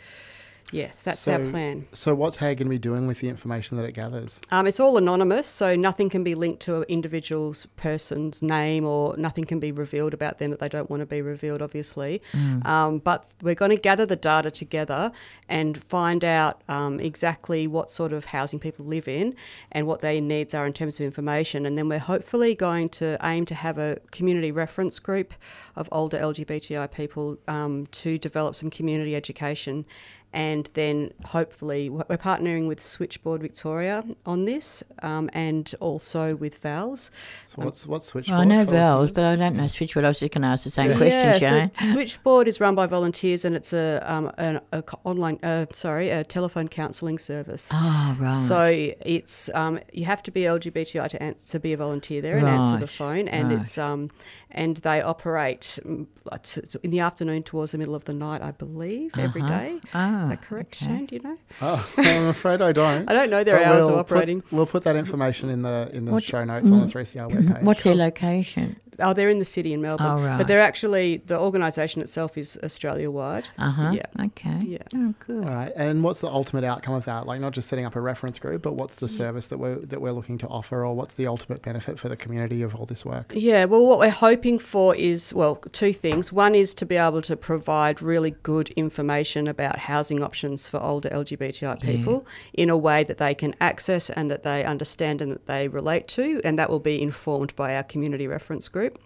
Yes, 0.71 1.03
that's 1.03 1.27
our 1.27 1.39
plan. 1.39 1.87
So, 1.93 2.15
what's 2.15 2.37
HAG 2.37 2.57
going 2.57 2.65
to 2.67 2.69
be 2.71 2.79
doing 2.79 3.05
with 3.05 3.19
the 3.19 3.29
information 3.29 3.77
that 3.77 3.85
it 3.85 3.91
gathers? 3.91 4.41
Um, 4.49 4.65
it's 4.65 4.79
all 4.79 4.97
anonymous, 4.97 5.47
so 5.47 5.75
nothing 5.75 6.09
can 6.09 6.23
be 6.23 6.33
linked 6.33 6.61
to 6.63 6.77
an 6.77 6.83
individual's 6.89 7.67
person's 7.77 8.41
name 8.41 8.83
or 8.83 9.15
nothing 9.15 9.45
can 9.45 9.59
be 9.59 9.71
revealed 9.71 10.13
about 10.13 10.39
them 10.39 10.49
that 10.49 10.59
they 10.59 10.69
don't 10.69 10.89
want 10.89 11.01
to 11.01 11.05
be 11.05 11.21
revealed, 11.21 11.61
obviously. 11.61 12.21
Um, 12.65 12.99
but 12.99 13.29
we're 13.41 13.55
going 13.55 13.71
to 13.71 13.77
gather 13.77 14.05
the 14.05 14.15
data 14.15 14.49
together 14.49 15.11
and 15.47 15.81
find 15.83 16.25
out 16.25 16.61
um, 16.67 16.99
exactly 16.99 17.67
what 17.67 17.91
sort 17.91 18.11
of 18.11 18.25
housing 18.25 18.59
people 18.59 18.85
live 18.85 19.07
in 19.07 19.35
and 19.71 19.85
what 19.85 20.01
their 20.01 20.19
needs 20.19 20.53
are 20.53 20.65
in 20.65 20.73
terms 20.73 20.99
of 20.99 21.05
information. 21.05 21.65
And 21.65 21.77
then 21.77 21.89
we're 21.89 21.99
hopefully 21.99 22.55
going 22.55 22.89
to 22.89 23.17
aim 23.23 23.45
to 23.45 23.55
have 23.55 23.77
a 23.77 23.99
community 24.11 24.51
reference 24.51 24.97
group 24.97 25.33
of 25.75 25.87
older 25.91 26.17
LGBTI 26.17 26.91
people 26.91 27.37
um, 27.47 27.85
to 27.87 28.17
develop 28.17 28.55
some 28.55 28.69
community 28.69 29.15
education 29.15 29.85
and 30.35 30.69
then 30.73 31.13
hopefully 31.27 31.89
we're 31.89 32.17
partnering 32.17 32.67
with 32.67 32.81
Switchboard 32.81 33.41
Victoria 33.41 34.03
on 34.25 34.43
this, 34.45 34.83
um, 35.01 35.29
and 35.33 35.73
also 35.79 36.35
with 36.35 36.59
VALS. 36.59 37.09
So, 37.47 37.61
what's 37.63 37.87
what's 37.87 38.05
Switchboard? 38.07 38.33
Well, 38.37 38.41
I 38.41 38.45
know 38.45 38.65
for 38.65 38.71
Val's, 38.71 38.99
listeners? 39.09 39.15
but 39.15 39.23
I 39.33 39.35
don't 39.37 39.55
know 39.55 39.67
Switchboard. 39.67 40.05
I 40.05 40.09
was 40.09 40.19
just 40.19 40.33
going 40.33 40.41
to 40.43 40.47
ask 40.49 40.63
the 40.65 40.69
same 40.71 40.91
Yeah. 40.91 40.97
question, 40.97 41.19
yeah, 41.19 41.39
Shane. 41.39 41.71
so 41.73 41.85
Switchboard 41.93 42.47
is 42.47 42.59
run 42.59 42.75
by 42.75 42.85
volunteers, 42.85 43.45
and 43.45 43.55
it's 43.55 43.71
a, 43.73 44.03
um, 44.05 44.29
an 44.37 44.59
a 44.73 44.83
online, 45.05 45.39
uh, 45.41 45.65
sorry, 45.73 46.09
a 46.09 46.23
telephone 46.23 46.67
counselling 46.67 47.17
service. 47.17 47.71
Oh, 47.73 48.17
right. 48.19 48.31
So 48.33 48.61
it's 49.05 49.49
um, 49.55 49.79
you 49.93 50.05
have 50.05 50.21
to 50.23 50.31
be 50.31 50.41
LGBTI 50.41 51.07
to, 51.09 51.23
an- 51.23 51.35
to 51.47 51.59
be 51.59 51.71
a 51.73 51.77
volunteer 51.77 52.21
there 52.21 52.37
and 52.37 52.47
answer 52.47 52.77
the 52.77 52.87
phone, 52.87 53.27
and 53.29 53.49
right. 53.51 53.61
it's 53.61 53.77
um, 53.77 54.11
and 54.51 54.77
they 54.77 55.01
operate 55.01 55.79
mm, 55.85 56.05
like 56.31 56.43
t- 56.43 56.61
t- 56.61 56.79
in 56.83 56.89
the 56.91 56.99
afternoon 56.99 57.43
towards 57.43 57.71
the 57.71 57.77
middle 57.77 57.95
of 57.95 58.05
the 58.05 58.13
night, 58.13 58.41
I 58.41 58.51
believe, 58.51 59.17
every 59.17 59.41
Uh-huh. 59.41 59.57
day. 59.59 59.79
Ah, 59.93 60.24
is 60.31 60.39
that 60.39 60.41
correct, 60.47 60.81
okay. 60.83 60.91
Shane? 60.93 61.05
Do 61.05 61.15
you 61.15 61.21
know? 61.21 61.37
Oh, 61.61 61.93
I'm 61.97 62.27
afraid 62.27 62.61
I 62.61 62.71
don't. 62.71 63.09
I 63.09 63.13
don't 63.13 63.29
know 63.29 63.43
their 63.43 63.57
But 63.57 63.65
hours 63.67 63.85
of 63.87 63.91
we'll 63.91 63.99
operating. 63.99 64.41
Put, 64.41 64.51
we'll 64.53 64.65
put 64.65 64.83
that 64.83 64.95
information 64.95 65.49
in 65.49 65.61
the 65.61 65.89
in 65.93 66.05
the 66.05 66.11
What- 66.11 66.23
show 66.23 66.43
notes 66.43 66.69
on 66.71 66.79
the 66.81 66.87
3CR 66.87 67.29
webpage. 67.29 67.63
What's 67.69 67.83
their 67.83 67.95
location? 67.95 68.77
Oh, 68.99 69.11
they're 69.13 69.29
in 69.29 69.39
the 69.39 69.45
city 69.45 69.73
in 69.73 69.81
Melbourne, 69.81 70.07
Oh, 70.09 70.23
right. 70.25 70.37
but 70.37 70.47
they're 70.47 70.61
actually 70.61 71.17
the 71.17 71.37
organisation 71.37 72.01
itself 72.01 72.37
is 72.37 72.57
Australia 72.63 73.11
wide. 73.11 73.49
Uh 73.57 73.69
huh. 73.69 73.91
Yeah. 73.93 74.25
Okay. 74.27 74.57
Yeah. 74.65 74.77
Oh, 74.95 75.13
good. 75.27 75.43
All 75.43 75.49
right, 75.49 75.73
and 75.75 76.01
what's 76.01 76.21
the 76.21 76.29
ultimate 76.29 76.63
outcome 76.63 76.93
of 76.93 77.03
that? 77.03 77.25
Like, 77.25 77.41
not 77.41 77.51
just 77.51 77.67
setting 77.67 77.83
up 77.85 77.97
a 77.97 78.01
reference 78.01 78.39
group, 78.39 78.61
but 78.61 78.75
what's 78.75 78.95
the 78.95 79.09
service 79.09 79.47
that 79.47 79.57
we're 79.57 79.75
that 79.79 79.99
we're 79.99 80.13
looking 80.13 80.37
to 80.39 80.47
offer, 80.47 80.85
or 80.85 80.95
what's 80.95 81.15
the 81.15 81.27
ultimate 81.27 81.61
benefit 81.61 81.99
for 81.99 82.07
the 82.07 82.15
community 82.15 82.61
of 82.61 82.73
all 82.73 82.85
this 82.85 83.03
work? 83.05 83.33
Yeah, 83.35 83.65
well, 83.65 83.85
what 83.85 83.99
we're 83.99 84.09
hoping 84.11 84.59
for 84.59 84.95
is, 84.95 85.33
well, 85.33 85.57
two 85.57 85.91
things. 85.91 86.31
One 86.31 86.55
is 86.55 86.73
to 86.75 86.85
be 86.85 86.95
able 86.95 87.21
to 87.23 87.35
provide 87.35 88.01
really 88.01 88.31
good 88.43 88.69
information 88.71 89.45
about 89.49 89.77
housing 89.77 90.14
options 90.21 90.67
for 90.67 90.81
older 90.81 91.09
LGBTI 91.09 91.81
people 91.81 92.25
in 92.53 92.69
a 92.69 92.77
way 92.77 93.03
that 93.03 93.17
they 93.17 93.33
can 93.33 93.55
access 93.59 94.09
and 94.09 94.29
that 94.31 94.43
they 94.43 94.63
understand 94.63 95.21
and 95.21 95.31
that 95.31 95.45
they 95.45 95.67
relate 95.67 96.07
to, 96.09 96.41
and 96.43 96.57
that 96.59 96.69
will 96.69 96.79
be 96.79 97.01
informed 97.01 97.55
by 97.55 97.75
our 97.75 97.83
community 97.83 98.27
reference 98.27 98.67
group. 98.67 98.97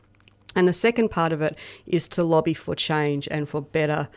And 0.55 0.67
the 0.67 0.73
second 0.73 1.09
part 1.09 1.31
of 1.31 1.41
it 1.41 1.57
is 1.85 2.07
to 2.09 2.23
lobby 2.23 2.53
for 2.53 2.75
change 2.75 3.27
and 3.29 3.47
for 3.47 3.61
better. 3.61 4.09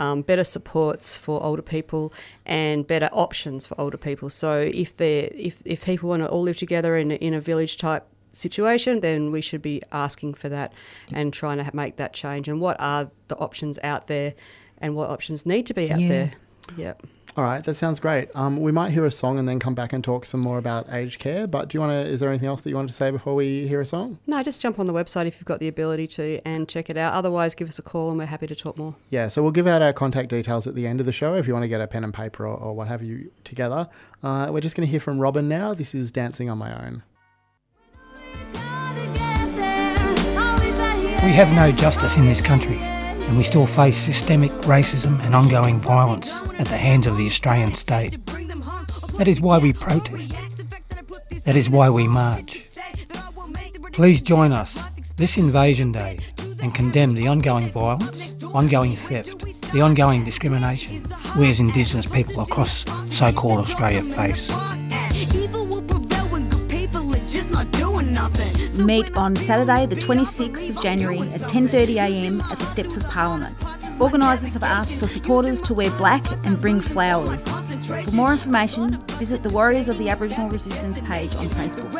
Um, 0.00 0.22
better 0.22 0.44
supports 0.44 1.16
for 1.16 1.42
older 1.42 1.60
people 1.60 2.12
and 2.46 2.86
better 2.86 3.08
options 3.12 3.66
for 3.66 3.80
older 3.80 3.96
people. 3.96 4.30
So 4.30 4.60
if 4.60 4.96
they 4.96 5.22
if 5.34 5.60
if 5.64 5.84
people 5.84 6.10
want 6.10 6.22
to 6.22 6.28
all 6.28 6.42
live 6.42 6.56
together 6.56 6.96
in 6.96 7.10
in 7.10 7.34
a 7.34 7.40
village 7.40 7.78
type 7.78 8.06
situation, 8.32 9.00
then 9.00 9.30
we 9.30 9.40
should 9.40 9.62
be 9.62 9.82
asking 9.92 10.34
for 10.34 10.48
that 10.48 10.72
and 11.12 11.32
trying 11.32 11.62
to 11.62 11.76
make 11.76 11.96
that 11.96 12.12
change. 12.12 12.48
And 12.48 12.60
what 12.60 12.76
are 12.78 13.10
the 13.28 13.36
options 13.36 13.78
out 13.82 14.06
there, 14.06 14.34
and 14.80 14.94
what 14.94 15.10
options 15.10 15.44
need 15.46 15.66
to 15.66 15.74
be 15.74 15.90
out 15.90 16.00
Yeah. 16.00 16.08
there? 16.08 16.30
Yep. 16.76 17.02
All 17.36 17.44
right, 17.44 17.62
that 17.62 17.74
sounds 17.74 18.00
great. 18.00 18.30
Um, 18.34 18.56
we 18.60 18.72
might 18.72 18.90
hear 18.90 19.06
a 19.06 19.12
song 19.12 19.38
and 19.38 19.48
then 19.48 19.60
come 19.60 19.74
back 19.74 19.92
and 19.92 20.02
talk 20.02 20.24
some 20.24 20.40
more 20.40 20.58
about 20.58 20.92
aged 20.92 21.20
care. 21.20 21.46
But 21.46 21.68
do 21.68 21.76
you 21.76 21.80
want 21.80 21.92
to? 21.92 22.10
Is 22.10 22.18
there 22.18 22.28
anything 22.28 22.48
else 22.48 22.62
that 22.62 22.70
you 22.70 22.74
wanted 22.74 22.88
to 22.88 22.94
say 22.94 23.12
before 23.12 23.36
we 23.36 23.68
hear 23.68 23.80
a 23.80 23.86
song? 23.86 24.18
No, 24.26 24.42
just 24.42 24.60
jump 24.60 24.80
on 24.80 24.86
the 24.86 24.92
website 24.92 25.26
if 25.26 25.36
you've 25.36 25.44
got 25.44 25.60
the 25.60 25.68
ability 25.68 26.08
to 26.08 26.40
and 26.44 26.68
check 26.68 26.90
it 26.90 26.96
out. 26.96 27.12
Otherwise, 27.14 27.54
give 27.54 27.68
us 27.68 27.78
a 27.78 27.82
call 27.82 28.08
and 28.08 28.18
we're 28.18 28.26
happy 28.26 28.48
to 28.48 28.56
talk 28.56 28.76
more. 28.76 28.96
Yeah, 29.08 29.28
so 29.28 29.40
we'll 29.42 29.52
give 29.52 29.68
out 29.68 29.82
our 29.82 29.92
contact 29.92 30.30
details 30.30 30.66
at 30.66 30.74
the 30.74 30.86
end 30.88 30.98
of 30.98 31.06
the 31.06 31.12
show 31.12 31.34
if 31.34 31.46
you 31.46 31.52
want 31.52 31.62
to 31.62 31.68
get 31.68 31.80
a 31.80 31.86
pen 31.86 32.02
and 32.02 32.12
paper 32.12 32.44
or, 32.44 32.56
or 32.56 32.74
what 32.74 32.88
have 32.88 33.02
you 33.04 33.30
together. 33.44 33.88
Uh, 34.20 34.48
we're 34.50 34.60
just 34.60 34.74
going 34.76 34.86
to 34.86 34.90
hear 34.90 34.98
from 35.00 35.20
Robyn 35.20 35.46
now. 35.48 35.74
This 35.74 35.94
is 35.94 36.10
Dancing 36.10 36.50
on 36.50 36.58
My 36.58 36.72
Own. 36.86 37.04
We 41.24 41.34
have 41.34 41.52
no 41.54 41.70
justice 41.72 42.16
in 42.16 42.24
this 42.26 42.40
country, 42.40 42.80
and 43.28 43.36
we 43.36 43.44
still 43.44 43.66
face 43.66 43.96
systemic 43.96 44.50
racism 44.62 45.22
and 45.22 45.34
ongoing 45.34 45.78
violence 45.80 46.40
at 46.58 46.66
the 46.66 46.76
hands 46.76 47.06
of 47.06 47.16
the 47.18 47.26
Australian 47.26 47.74
state. 47.74 48.16
That 49.18 49.28
is 49.28 49.40
why 49.40 49.58
we 49.58 49.72
protest. 49.72 50.32
That 51.44 51.54
is 51.54 51.68
why 51.68 51.90
we 51.90 52.08
march. 52.08 52.66
Please 53.92 54.22
join 54.22 54.52
us 54.52 54.84
this 55.16 55.36
Invasion 55.36 55.92
Day 55.92 56.18
and 56.62 56.74
condemn 56.74 57.14
the 57.14 57.28
ongoing 57.28 57.68
violence, 57.68 58.42
ongoing 58.44 58.96
theft, 58.96 59.38
the 59.72 59.82
ongoing 59.82 60.24
discrimination 60.24 61.04
we 61.36 61.50
as 61.50 61.60
Indigenous 61.60 62.06
people 62.06 62.40
across 62.40 62.84
so 63.06 63.30
called 63.32 63.60
Australia 63.60 64.02
face. 64.02 64.50
Meet 68.78 69.16
on 69.16 69.34
Saturday, 69.34 69.86
the 69.86 69.96
26th 69.96 70.70
of 70.70 70.80
January 70.80 71.20
at 71.20 71.40
10.30am 71.42 72.42
at 72.50 72.58
the 72.58 72.64
Steps 72.64 72.96
of 72.96 73.04
Parliament. 73.04 73.56
Organisers 74.00 74.54
have 74.54 74.62
asked 74.62 74.96
for 74.96 75.06
supporters 75.06 75.60
to 75.62 75.74
wear 75.74 75.90
black 75.92 76.24
and 76.44 76.60
bring 76.60 76.80
flowers. 76.80 77.48
For 78.04 78.12
more 78.12 78.32
information, 78.32 78.98
visit 79.18 79.42
the 79.42 79.50
Warriors 79.50 79.88
of 79.88 79.98
the 79.98 80.08
Aboriginal 80.10 80.48
Resistance 80.50 81.00
page 81.00 81.34
on 81.36 81.46
Facebook. 81.46 81.92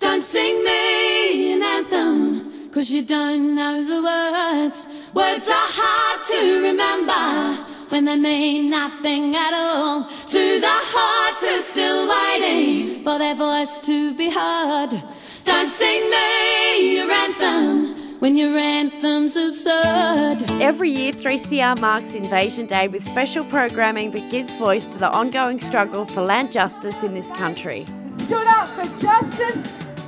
Don't 0.00 0.22
sing 0.24 0.64
me 0.64 1.52
an 1.54 1.62
anthem, 1.62 2.70
cause 2.70 2.90
you 2.90 3.04
don't 3.04 3.54
know 3.54 3.84
the 3.84 4.02
words. 4.02 4.86
Words 5.14 5.48
are 5.48 5.70
hard 5.70 6.26
to 6.26 6.62
remember 6.62 7.69
when 7.90 8.04
they 8.04 8.16
mean 8.16 8.70
nothing 8.70 9.34
at 9.34 9.52
all. 9.52 10.04
To 10.04 10.60
the 10.60 10.66
heart 10.70 11.38
who's 11.40 11.66
still 11.66 12.08
waiting 12.08 13.04
for 13.04 13.18
their 13.18 13.34
voice 13.34 13.80
to 13.82 14.14
be 14.14 14.30
heard. 14.30 15.02
Don't 15.44 15.70
sing 15.70 16.10
me 16.10 16.96
your 16.96 17.10
anthem 17.10 18.18
when 18.20 18.36
your 18.36 18.56
anthem's 18.56 19.34
absurd. 19.34 20.44
Every 20.60 20.90
year, 20.90 21.12
3CR 21.12 21.80
marks 21.80 22.14
Invasion 22.14 22.66
Day 22.66 22.86
with 22.86 23.02
special 23.02 23.44
programming 23.44 24.12
that 24.12 24.30
gives 24.30 24.54
voice 24.56 24.86
to 24.88 24.98
the 24.98 25.10
ongoing 25.10 25.58
struggle 25.58 26.06
for 26.06 26.22
land 26.22 26.52
justice 26.52 27.02
in 27.02 27.14
this 27.14 27.30
country. 27.32 27.86
stood 28.18 28.46
up 28.46 28.68
for 28.68 28.86
justice, 29.00 29.58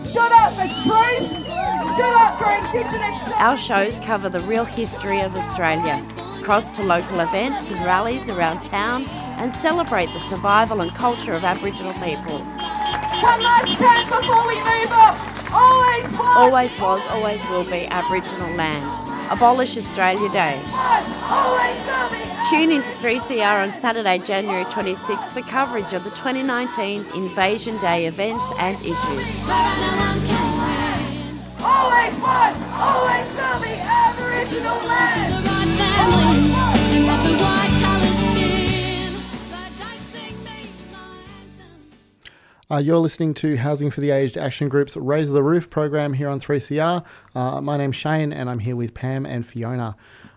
stood 0.04 0.32
up 0.32 0.52
for 0.52 0.68
truth, 0.84 1.30
stood 1.94 2.14
up 2.14 2.38
for 2.38 2.50
Indigenous. 2.50 3.32
Our 3.38 3.56
shows 3.56 3.98
cover 3.98 4.28
the 4.28 4.40
real 4.40 4.66
history 4.66 5.20
of 5.20 5.34
Australia, 5.34 6.06
cross 6.42 6.70
to 6.72 6.82
local 6.82 7.20
events 7.20 7.70
and 7.70 7.84
rallies 7.84 8.28
around 8.28 8.60
town, 8.60 9.04
and 9.38 9.52
celebrate 9.52 10.06
the 10.06 10.20
survival 10.20 10.80
and 10.80 10.92
culture 10.94 11.32
of 11.32 11.44
Aboriginal 11.44 11.92
people. 11.94 12.38
One 12.38 13.40
last 13.40 13.78
chance 13.78 14.08
before 14.08 14.46
we 14.46 14.56
move 14.58 14.92
on. 14.92 15.32
Always 15.52 16.10
was, 16.12 16.36
Always 16.36 16.78
was, 16.78 17.06
always 17.08 17.44
will 17.46 17.64
be 17.64 17.86
Aboriginal 17.86 18.50
land. 18.56 19.12
Abolish 19.30 19.76
Australia 19.76 20.28
Day. 20.30 20.60
always 21.28 21.76
will 21.86 22.10
be. 22.10 22.32
Tune 22.50 22.72
into 22.72 22.90
3CR 22.94 23.62
on 23.62 23.72
Saturday, 23.72 24.18
January 24.18 24.64
26 24.64 25.34
for 25.34 25.42
coverage 25.42 25.92
of 25.92 26.04
the 26.04 26.10
2019 26.10 27.04
Invasion 27.14 27.78
Day 27.78 28.06
events 28.06 28.52
and 28.58 28.76
issues. 28.80 29.40
Always 31.60 32.14
was, 32.18 32.56
always 32.72 33.28
will 33.36 33.60
be 33.62 33.78
Aboriginal 33.78 34.76
land. 34.88 35.51
Uh, 42.72 42.78
you're 42.78 42.96
listening 42.96 43.34
to 43.34 43.54
Housing 43.56 43.90
for 43.90 44.00
the 44.00 44.10
Aged 44.10 44.38
Action 44.38 44.70
Group's 44.70 44.96
Raise 44.96 45.28
the 45.28 45.42
Roof 45.42 45.68
program 45.68 46.14
here 46.14 46.26
on 46.30 46.40
3CR. 46.40 47.04
Uh, 47.34 47.60
my 47.60 47.76
name's 47.76 47.96
Shane, 47.96 48.32
and 48.32 48.48
I'm 48.48 48.60
here 48.60 48.76
with 48.76 48.94
Pam 48.94 49.26
and 49.26 49.46
Fiona. 49.46 49.94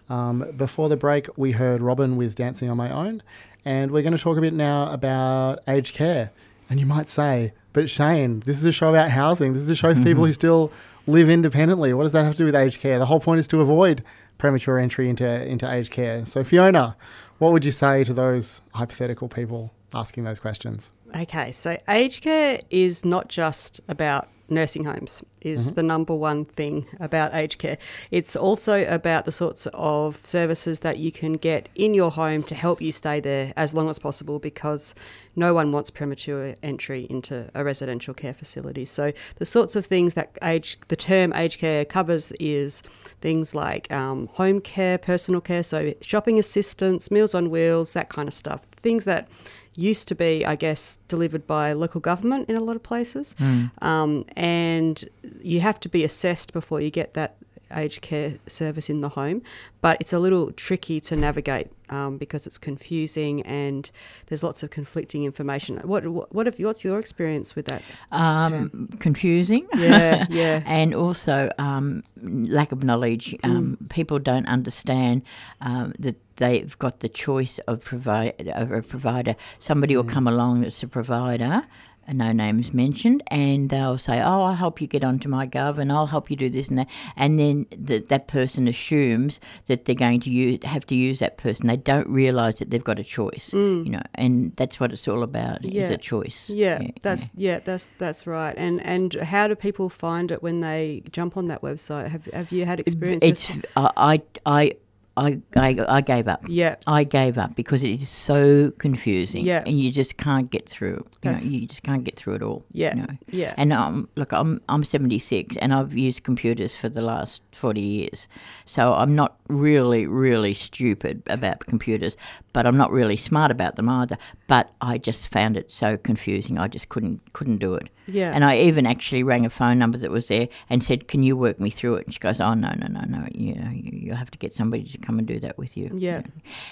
Um, 0.09 0.43
before 0.57 0.89
the 0.89 0.97
break, 0.97 1.29
we 1.37 1.53
heard 1.53 1.81
Robyn 1.81 2.17
with 2.17 2.35
Dancing 2.35 2.69
on 2.69 2.75
My 2.75 2.89
Own, 2.89 3.23
and 3.63 3.91
we're 3.91 4.01
going 4.01 4.17
to 4.17 4.21
talk 4.21 4.37
a 4.37 4.41
bit 4.41 4.51
now 4.51 4.91
about 4.91 5.59
aged 5.65 5.95
care. 5.95 6.31
And 6.69 6.77
you 6.77 6.85
might 6.85 7.07
say, 7.07 7.53
but 7.71 7.89
Shane, 7.89 8.41
this 8.41 8.57
is 8.57 8.65
a 8.65 8.73
show 8.73 8.89
about 8.89 9.11
housing. 9.11 9.53
This 9.53 9.61
is 9.61 9.69
a 9.69 9.75
show 9.75 9.95
for 9.95 10.03
people 10.03 10.25
who 10.25 10.33
still 10.33 10.73
live 11.07 11.29
independently. 11.29 11.93
What 11.93 12.03
does 12.03 12.11
that 12.11 12.25
have 12.25 12.33
to 12.33 12.39
do 12.39 12.45
with 12.45 12.55
aged 12.55 12.81
care? 12.81 12.99
The 12.99 13.05
whole 13.05 13.21
point 13.21 13.39
is 13.39 13.47
to 13.47 13.61
avoid 13.61 14.03
premature 14.37 14.77
entry 14.77 15.09
into, 15.09 15.47
into 15.47 15.71
aged 15.71 15.91
care. 15.91 16.25
So, 16.25 16.43
Fiona, 16.43 16.95
what 17.37 17.51
would 17.51 17.65
you 17.65 17.71
say 17.71 18.03
to 18.03 18.13
those 18.13 18.61
hypothetical 18.73 19.27
people 19.27 19.73
asking 19.93 20.23
those 20.23 20.39
questions? 20.39 20.91
Okay, 21.15 21.51
so 21.51 21.77
aged 21.87 22.23
care 22.23 22.59
is 22.69 23.05
not 23.05 23.29
just 23.29 23.79
about 23.87 24.27
nursing 24.49 24.83
homes 24.83 25.23
is 25.41 25.71
Mhm. 25.71 25.75
the 25.75 25.83
number 25.83 26.15
one 26.15 26.45
thing 26.45 26.85
about 26.99 27.33
aged 27.33 27.57
care. 27.59 27.77
It's 28.11 28.35
also 28.35 28.85
about 28.87 29.25
the 29.25 29.31
sorts 29.31 29.67
of 29.73 30.25
services 30.25 30.79
that 30.79 30.97
you 30.97 31.11
can 31.11 31.33
get 31.33 31.69
in 31.75 31.93
your 31.93 32.11
home 32.11 32.43
to 32.43 32.55
help 32.55 32.81
you 32.81 32.91
stay 32.91 33.19
there 33.19 33.53
as 33.55 33.73
long 33.73 33.89
as 33.89 33.99
possible 33.99 34.39
because 34.39 34.95
no 35.35 35.53
one 35.53 35.71
wants 35.71 35.89
premature 35.89 36.55
entry 36.63 37.07
into 37.09 37.49
a 37.53 37.63
residential 37.63 38.13
care 38.13 38.33
facility. 38.33 38.85
So 38.85 39.11
the 39.37 39.45
sorts 39.45 39.75
of 39.75 39.85
things 39.85 40.13
that 40.13 40.37
age 40.43 40.77
the 40.87 40.95
term 40.95 41.33
aged 41.33 41.59
care 41.59 41.85
covers 41.85 42.31
is 42.39 42.81
things 43.21 43.53
like 43.53 43.91
um, 43.91 44.27
home 44.33 44.61
care, 44.61 44.97
personal 44.97 45.41
care, 45.41 45.63
so 45.63 45.93
shopping 46.01 46.39
assistance, 46.39 47.11
meals 47.11 47.35
on 47.35 47.49
wheels, 47.49 47.93
that 47.93 48.09
kind 48.09 48.27
of 48.27 48.33
stuff. 48.33 48.61
Things 48.81 49.05
that 49.05 49.27
used 49.75 50.07
to 50.07 50.15
be, 50.15 50.45
I 50.45 50.55
guess, 50.55 50.97
delivered 51.07 51.45
by 51.45 51.73
local 51.73 52.01
government 52.01 52.49
in 52.49 52.55
a 52.55 52.61
lot 52.61 52.75
of 52.75 52.83
places. 52.83 53.35
Mm. 53.39 53.83
Um, 53.83 54.25
and 54.35 55.03
you 55.41 55.59
have 55.61 55.79
to 55.81 55.89
be 55.89 56.03
assessed 56.03 56.53
before 56.53 56.81
you 56.81 56.89
get 56.89 57.13
that 57.13 57.35
aged 57.75 58.01
care 58.01 58.37
service 58.47 58.89
in 58.89 59.01
the 59.01 59.09
home. 59.09 59.41
But 59.81 59.97
it's 59.99 60.13
a 60.13 60.19
little 60.19 60.51
tricky 60.51 60.99
to 61.01 61.15
navigate 61.15 61.71
um, 61.89 62.17
because 62.17 62.47
it's 62.47 62.57
confusing 62.57 63.41
and 63.43 63.89
there's 64.27 64.43
lots 64.43 64.63
of 64.63 64.69
conflicting 64.69 65.23
information. 65.23 65.77
What 65.79 66.07
what, 66.07 66.33
what 66.33 66.45
have, 66.45 66.57
what's 66.59 66.83
your 66.83 66.99
experience 66.99 67.55
with 67.55 67.65
that? 67.67 67.81
Um, 68.11 68.89
confusing. 68.99 69.67
Yeah, 69.75 70.25
yeah. 70.29 70.63
and 70.65 70.93
also 70.93 71.49
um, 71.57 72.03
lack 72.21 72.71
of 72.71 72.83
knowledge. 72.83 73.35
Um, 73.43 73.77
People 73.89 74.19
don't 74.19 74.47
understand 74.47 75.21
um, 75.61 75.93
that 75.99 76.15
they've 76.37 76.77
got 76.79 76.99
the 76.99 77.09
choice 77.09 77.59
of 77.59 77.81
provide 77.83 78.47
of 78.55 78.71
a 78.71 78.81
provider. 78.81 79.35
Somebody 79.59 79.95
will 79.95 80.03
come 80.03 80.27
along 80.27 80.61
that's 80.61 80.83
a 80.83 80.87
provider. 80.87 81.63
And 82.07 82.17
No 82.19 82.31
names 82.31 82.73
mentioned, 82.73 83.23
and 83.27 83.69
they'll 83.69 83.97
say, 83.97 84.21
"Oh, 84.21 84.43
I'll 84.43 84.53
help 84.53 84.79
you 84.79 84.87
get 84.87 85.03
onto 85.03 85.27
MyGov, 85.27 85.77
and 85.77 85.91
I'll 85.91 86.07
help 86.07 86.29
you 86.29 86.37
do 86.37 86.49
this 86.49 86.69
and 86.69 86.79
that." 86.79 86.89
And 87.15 87.39
then 87.39 87.65
that 87.77 88.09
that 88.09 88.27
person 88.27 88.67
assumes 88.67 89.39
that 89.65 89.85
they're 89.85 89.95
going 89.95 90.19
to 90.21 90.29
use, 90.29 90.63
have 90.63 90.85
to 90.87 90.95
use 90.95 91.19
that 91.19 91.37
person. 91.37 91.67
They 91.67 91.77
don't 91.77 92.07
realise 92.07 92.59
that 92.59 92.69
they've 92.69 92.83
got 92.83 92.99
a 92.99 93.03
choice, 93.03 93.51
mm. 93.51 93.85
you 93.85 93.91
know, 93.91 94.03
and 94.13 94.55
that's 94.55 94.79
what 94.79 94.91
it's 94.91 95.07
all 95.07 95.23
about: 95.23 95.65
is 95.65 95.89
a 95.89 95.97
choice. 95.97 96.49
Yeah, 96.49 96.81
that's 97.01 97.29
yeah. 97.35 97.59
that's 97.59 97.87
that's 97.97 98.27
right. 98.27 98.55
And 98.57 98.81
and 98.85 99.13
how 99.15 99.47
do 99.47 99.55
people 99.55 99.89
find 99.89 100.31
it 100.31 100.43
when 100.43 100.61
they 100.61 101.03
jump 101.11 101.37
on 101.37 101.47
that 101.47 101.61
website? 101.61 102.09
Have 102.09 102.25
have 102.25 102.51
you 102.51 102.65
had 102.65 102.79
experience? 102.79 103.23
It's 103.23 103.57
I 103.75 104.21
I 104.45 104.75
I 105.17 105.41
I 105.55 105.77
I 105.87 106.01
gave 106.01 106.27
up. 106.27 106.41
Yeah. 106.47 106.75
I 106.87 107.03
gave 107.03 107.37
up 107.37 107.55
because 107.55 107.83
it 107.83 108.01
is 108.01 108.09
so 108.09 108.71
confusing. 108.77 109.45
Yeah. 109.45 109.63
and 109.65 109.79
you 109.79 109.91
just 109.91 110.17
can't 110.17 110.49
get 110.49 110.67
through. 110.69 111.05
You, 111.23 111.31
know, 111.31 111.37
you 111.37 111.67
just 111.67 111.83
can't 111.83 112.03
get 112.03 112.17
through 112.17 112.35
it 112.35 112.41
all. 112.41 112.65
Yeah, 112.71 112.95
you 112.95 113.01
know. 113.01 113.07
yeah. 113.29 113.53
And 113.57 113.73
um, 113.73 114.09
look, 114.15 114.33
I'm 114.33 114.61
I'm 114.69 114.83
76, 114.83 115.57
and 115.57 115.73
I've 115.73 115.93
used 115.93 116.23
computers 116.23 116.75
for 116.75 116.89
the 116.89 117.01
last 117.01 117.41
40 117.53 117.81
years, 117.81 118.27
so 118.65 118.93
I'm 118.93 119.15
not 119.15 119.37
really 119.47 120.05
really 120.07 120.53
stupid 120.53 121.23
about 121.27 121.65
computers, 121.65 122.17
but 122.55 122.65
I'm 122.65 122.77
not 122.77 122.89
really 122.89 123.17
smart 123.17 123.51
about 123.51 123.75
them 123.75 123.89
either. 123.89 124.17
But 124.47 124.71
I 124.79 124.97
just 124.97 125.27
found 125.27 125.57
it 125.57 125.69
so 125.69 125.97
confusing. 125.97 126.57
I 126.57 126.69
just 126.69 126.87
couldn't 126.87 127.33
couldn't 127.33 127.57
do 127.57 127.73
it. 127.73 127.89
Yeah. 128.07 128.31
And 128.33 128.45
I 128.45 128.59
even 128.59 128.87
actually 128.87 129.23
rang 129.23 129.45
a 129.45 129.49
phone 129.49 129.77
number 129.77 129.97
that 129.97 130.09
was 130.09 130.29
there 130.29 130.47
and 130.69 130.81
said, 130.81 131.09
"Can 131.09 131.21
you 131.21 131.35
work 131.35 131.59
me 131.59 131.69
through 131.69 131.95
it?" 131.95 132.05
And 132.05 132.13
she 132.13 132.19
goes, 132.21 132.39
"Oh 132.39 132.53
no, 132.53 132.69
no, 132.77 132.87
no, 132.87 133.01
no. 133.09 133.27
You 133.33 133.55
know, 133.55 133.69
you, 133.71 133.91
you 133.91 134.13
have 134.13 134.31
to 134.31 134.37
get 134.37 134.53
somebody 134.53 134.85
to 134.85 134.97
come 134.97 135.19
and 135.19 135.27
do 135.27 135.37
that 135.41 135.57
with 135.57 135.75
you." 135.75 135.89
Yeah. 135.93 136.21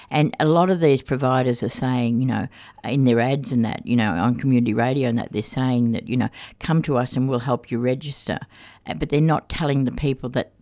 And 0.09 0.33
a 0.39 0.45
lot 0.45 0.69
of 0.69 0.79
these 0.79 1.01
providers 1.01 1.61
are 1.61 1.69
saying, 1.69 2.21
you 2.21 2.27
know, 2.27 2.47
in 2.85 3.03
their 3.03 3.19
ads 3.19 3.51
and 3.51 3.65
that, 3.65 3.85
you 3.85 3.97
know, 3.97 4.13
on 4.13 4.35
community 4.35 4.73
radio 4.73 5.09
and 5.09 5.19
that, 5.19 5.33
they're 5.33 5.41
saying 5.41 5.91
that, 5.91 6.07
you 6.07 6.15
know, 6.15 6.29
come 6.59 6.81
to 6.83 6.97
us 6.97 7.17
and 7.17 7.27
we'll 7.27 7.39
help 7.39 7.71
you 7.71 7.77
register. 7.77 8.39
Uh, 8.87 8.93
But 8.93 9.09
they're 9.09 9.19
not 9.19 9.49
telling 9.49 9.83
the 9.83 9.91
people 9.91 10.29
that 10.29 10.52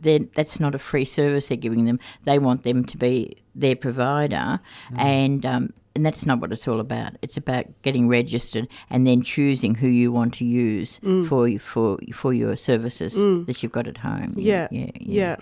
that's 0.00 0.60
not 0.60 0.74
a 0.74 0.78
free 0.78 1.04
service 1.04 1.48
they're 1.48 1.56
giving 1.56 1.84
them. 1.86 1.98
They 2.24 2.38
want 2.38 2.62
them 2.62 2.84
to 2.84 2.96
be 2.96 3.36
their 3.54 3.76
provider, 3.76 4.60
and 4.96 5.44
um, 5.44 5.70
and 5.94 6.06
that's 6.06 6.24
not 6.24 6.40
what 6.40 6.52
it's 6.52 6.68
all 6.68 6.78
about. 6.80 7.14
It's 7.22 7.36
about 7.36 7.66
getting 7.82 8.08
registered 8.08 8.68
and 8.90 9.06
then 9.06 9.22
choosing 9.22 9.74
who 9.76 9.88
you 9.88 10.12
want 10.12 10.34
to 10.34 10.44
use 10.44 11.00
Mm. 11.00 11.26
for 11.28 11.48
you- 11.48 11.58
for 11.58 11.98
for 12.12 12.32
your 12.32 12.54
services 12.56 13.14
Mm. 13.16 13.46
that 13.46 13.62
you've 13.62 13.72
got 13.72 13.86
at 13.88 13.98
home. 13.98 14.34
Yeah, 14.36 14.68
yeah, 14.70 14.90
yeah. 15.00 15.36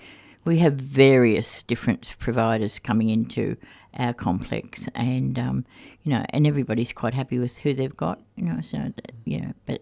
We 0.45 0.57
have 0.59 0.73
various 0.75 1.61
different 1.63 2.15
providers 2.19 2.79
coming 2.79 3.09
into 3.09 3.57
our 3.99 4.13
complex, 4.13 4.87
and 4.95 5.37
um, 5.37 5.65
you 6.03 6.11
know, 6.13 6.25
and 6.29 6.47
everybody's 6.47 6.93
quite 6.93 7.13
happy 7.13 7.37
with 7.37 7.57
who 7.59 7.73
they've 7.73 7.95
got. 7.97 8.19
You 8.35 8.45
know, 8.45 8.61
so 8.61 8.77
that, 8.77 9.11
know, 9.41 9.53
but. 9.65 9.81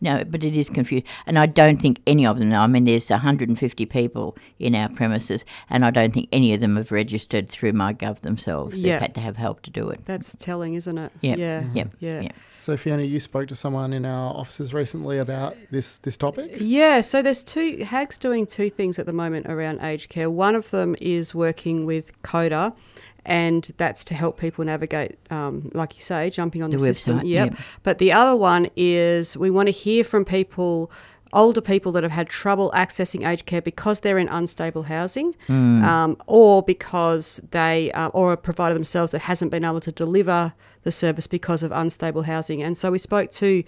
No, 0.00 0.24
but 0.24 0.42
it 0.44 0.56
is 0.56 0.68
confused, 0.68 1.06
and 1.26 1.38
I 1.38 1.46
don't 1.46 1.76
think 1.78 2.00
any 2.06 2.26
of 2.26 2.38
them. 2.38 2.48
know. 2.50 2.60
I 2.60 2.66
mean, 2.66 2.84
there's 2.84 3.10
150 3.10 3.86
people 3.86 4.36
in 4.58 4.74
our 4.74 4.88
premises, 4.88 5.44
and 5.68 5.84
I 5.84 5.90
don't 5.90 6.12
think 6.12 6.28
any 6.32 6.52
of 6.54 6.60
them 6.60 6.76
have 6.76 6.90
registered 6.90 7.48
through 7.48 7.72
MyGov 7.72 8.20
themselves. 8.20 8.82
They've 8.82 8.90
Yeah. 8.92 8.98
had 8.98 9.14
to 9.14 9.20
have 9.20 9.36
help 9.36 9.62
to 9.62 9.70
do 9.70 9.88
it. 9.90 10.00
That's 10.06 10.34
telling, 10.36 10.74
isn't 10.74 10.98
it? 10.98 11.12
Yep. 11.20 11.38
Yeah. 11.38 11.64
Yep. 11.74 11.94
Yeah. 12.00 12.20
Yep. 12.22 12.32
So 12.52 12.76
Fiona, 12.76 13.02
you 13.02 13.20
spoke 13.20 13.48
to 13.48 13.56
someone 13.56 13.92
in 13.92 14.04
our 14.04 14.34
offices 14.34 14.72
recently 14.74 15.18
about 15.18 15.56
this 15.70 15.98
this 15.98 16.16
topic. 16.16 16.56
Yeah, 16.60 17.00
so 17.02 17.22
there's 17.22 17.42
two 17.44 17.84
Hag's 17.84 18.18
doing 18.18 18.46
two 18.46 18.70
things 18.70 18.98
at 18.98 19.06
the 19.06 19.12
moment 19.12 19.46
around 19.48 19.80
aged 19.80 20.08
care. 20.08 20.30
One 20.30 20.54
of 20.54 20.70
them 20.70 20.94
is 21.00 21.34
working 21.34 21.86
with 21.86 22.10
COTA, 22.22 22.72
and 23.24 23.70
that's 23.76 24.04
to 24.06 24.14
help 24.14 24.38
people 24.38 24.64
navigate, 24.64 25.18
um, 25.30 25.70
like 25.74 25.96
you 25.96 26.02
say, 26.02 26.30
jumping 26.30 26.62
on 26.62 26.70
the, 26.70 26.76
The 26.78 26.84
system. 26.84 27.18
website, 27.20 27.28
Yep. 27.28 27.50
yep. 27.52 27.60
But 27.82 27.98
the 27.98 28.12
other 28.12 28.36
one 28.36 28.68
is 28.76 29.36
we 29.36 29.50
want 29.50 29.66
to 29.68 29.72
hear 29.72 30.04
from 30.04 30.24
people. 30.24 30.90
Older 31.32 31.60
people 31.60 31.92
that 31.92 32.02
have 32.02 32.12
had 32.12 32.28
trouble 32.28 32.72
accessing 32.74 33.26
aged 33.28 33.46
care 33.46 33.62
because 33.62 34.00
they're 34.00 34.18
in 34.18 34.28
unstable 34.28 34.84
housing, 34.84 35.34
Mm. 35.48 35.82
um, 35.84 36.16
or 36.26 36.62
because 36.62 37.40
they, 37.52 37.92
uh, 37.92 38.08
or 38.08 38.32
a 38.32 38.36
provider 38.36 38.74
themselves 38.74 39.12
that 39.12 39.20
hasn't 39.22 39.50
been 39.50 39.64
able 39.64 39.80
to 39.80 39.92
deliver 39.92 40.54
the 40.82 40.90
service 40.90 41.26
because 41.26 41.62
of 41.62 41.70
unstable 41.72 42.22
housing. 42.22 42.62
And 42.62 42.76
so 42.76 42.90
we 42.90 42.98
spoke 42.98 43.30
to 43.32 43.62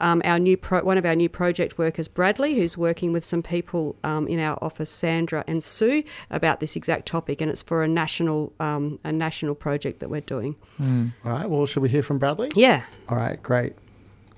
um, 0.00 0.20
our 0.24 0.38
new 0.38 0.56
pro- 0.56 0.82
one 0.84 0.98
of 0.98 1.06
our 1.06 1.16
new 1.16 1.28
project 1.28 1.78
workers, 1.78 2.08
Bradley, 2.08 2.56
who's 2.56 2.76
working 2.78 3.12
with 3.12 3.24
some 3.24 3.42
people 3.42 3.96
um, 4.04 4.28
in 4.28 4.38
our 4.38 4.58
office, 4.62 4.90
Sandra 4.90 5.42
and 5.48 5.64
Sue, 5.64 6.04
about 6.30 6.60
this 6.60 6.76
exact 6.76 7.06
topic. 7.06 7.40
And 7.40 7.50
it's 7.50 7.62
for 7.62 7.82
a 7.82 7.88
national 7.88 8.52
um, 8.60 8.98
a 9.02 9.10
national 9.10 9.54
project 9.54 10.00
that 10.00 10.10
we're 10.10 10.20
doing. 10.20 10.56
All 11.24 11.32
right. 11.32 11.48
Well, 11.48 11.64
should 11.66 11.82
we 11.82 11.88
hear 11.88 12.02
from 12.02 12.18
Bradley? 12.18 12.50
Yeah. 12.54 12.82
All 13.08 13.16
right. 13.16 13.42
Great. 13.42 13.72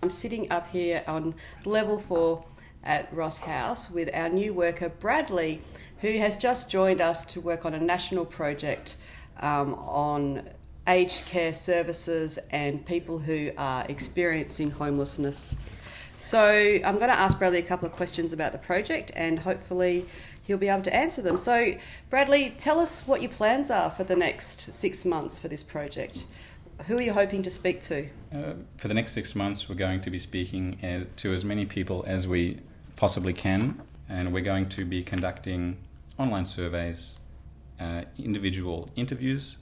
I'm 0.02 0.08
sitting 0.10 0.50
up 0.52 0.70
here 0.70 1.02
on 1.08 1.34
level 1.66 1.98
four 1.98 2.44
at 2.82 3.12
Ross 3.12 3.40
House 3.40 3.90
with 3.90 4.10
our 4.14 4.28
new 4.28 4.54
worker 4.54 4.88
Bradley, 4.88 5.60
who 6.00 6.12
has 6.18 6.38
just 6.38 6.70
joined 6.70 7.00
us 7.00 7.24
to 7.26 7.40
work 7.40 7.64
on 7.64 7.74
a 7.74 7.80
national 7.80 8.24
project 8.24 8.96
um, 9.40 9.74
on 9.74 10.48
aged 10.86 11.26
care 11.26 11.52
services 11.52 12.38
and 12.50 12.84
people 12.84 13.18
who 13.18 13.50
are 13.56 13.84
experiencing 13.88 14.70
homelessness. 14.70 15.56
So 16.16 16.42
I'm 16.84 16.96
going 16.96 17.10
to 17.10 17.18
ask 17.18 17.38
Bradley 17.38 17.60
a 17.60 17.62
couple 17.62 17.86
of 17.86 17.92
questions 17.92 18.32
about 18.32 18.52
the 18.52 18.58
project 18.58 19.10
and 19.14 19.38
hopefully 19.38 20.06
he'll 20.42 20.58
be 20.58 20.68
able 20.68 20.82
to 20.82 20.94
answer 20.94 21.22
them. 21.22 21.36
So, 21.36 21.74
Bradley, 22.10 22.54
tell 22.58 22.78
us 22.78 23.06
what 23.06 23.22
your 23.22 23.30
plans 23.30 23.70
are 23.70 23.90
for 23.90 24.04
the 24.04 24.16
next 24.16 24.72
six 24.74 25.04
months 25.04 25.38
for 25.38 25.48
this 25.48 25.62
project. 25.62 26.26
Who 26.86 26.98
are 26.98 27.02
you 27.02 27.12
hoping 27.12 27.42
to 27.42 27.50
speak 27.50 27.80
to? 27.82 28.08
Uh, 28.34 28.54
for 28.76 28.88
the 28.88 28.94
next 28.94 29.12
six 29.12 29.34
months, 29.34 29.68
we're 29.68 29.74
going 29.76 30.00
to 30.00 30.10
be 30.10 30.18
speaking 30.18 30.78
as, 30.82 31.06
to 31.16 31.32
as 31.32 31.44
many 31.44 31.66
people 31.66 32.04
as 32.06 32.26
we 32.26 32.58
possibly 33.00 33.32
can, 33.32 33.80
and 34.10 34.30
we're 34.30 34.44
going 34.44 34.68
to 34.68 34.84
be 34.84 35.02
conducting 35.02 35.74
online 36.18 36.44
surveys, 36.44 37.16
uh, 37.80 38.02
individual 38.18 38.90
interviews, 38.94 39.56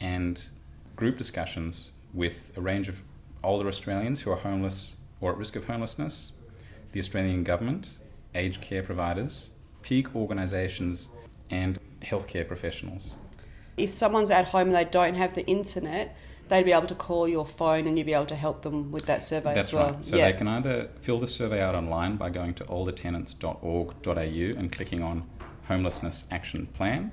and 0.00 0.48
group 0.96 1.16
discussions 1.16 1.92
with 2.12 2.52
a 2.56 2.60
range 2.60 2.88
of 2.88 3.00
older 3.44 3.68
Australians 3.68 4.20
who 4.20 4.32
are 4.32 4.36
homeless 4.36 4.96
or 5.20 5.30
at 5.30 5.38
risk 5.38 5.54
of 5.54 5.64
homelessness, 5.64 6.32
the 6.90 6.98
Australian 6.98 7.44
government, 7.44 7.98
aged 8.34 8.60
care 8.60 8.82
providers, 8.82 9.50
peak 9.82 10.16
organisations, 10.16 11.08
and 11.50 11.78
healthcare 12.00 12.46
professionals. 12.46 13.14
if 13.76 13.90
someone's 13.90 14.32
at 14.32 14.46
home 14.48 14.66
and 14.66 14.74
they 14.74 14.84
don't 14.84 15.14
have 15.14 15.34
the 15.34 15.46
internet, 15.46 16.16
they'd 16.52 16.66
be 16.66 16.72
able 16.72 16.86
to 16.86 16.94
call 16.94 17.26
your 17.26 17.46
phone 17.46 17.86
and 17.86 17.96
you'd 17.96 18.04
be 18.04 18.12
able 18.12 18.26
to 18.26 18.36
help 18.36 18.60
them 18.60 18.92
with 18.92 19.06
that 19.06 19.22
survey 19.22 19.54
That's 19.54 19.68
as 19.68 19.74
well. 19.74 19.92
right. 19.92 20.04
So 20.04 20.16
yeah. 20.16 20.30
they 20.30 20.36
can 20.36 20.46
either 20.48 20.90
fill 21.00 21.18
the 21.18 21.26
survey 21.26 21.62
out 21.62 21.74
online 21.74 22.16
by 22.16 22.28
going 22.28 22.52
to 22.54 22.64
oldertenants.org.au 22.64 24.58
and 24.58 24.70
clicking 24.70 25.02
on 25.02 25.24
Homelessness 25.68 26.28
Action 26.30 26.66
Plan. 26.66 27.10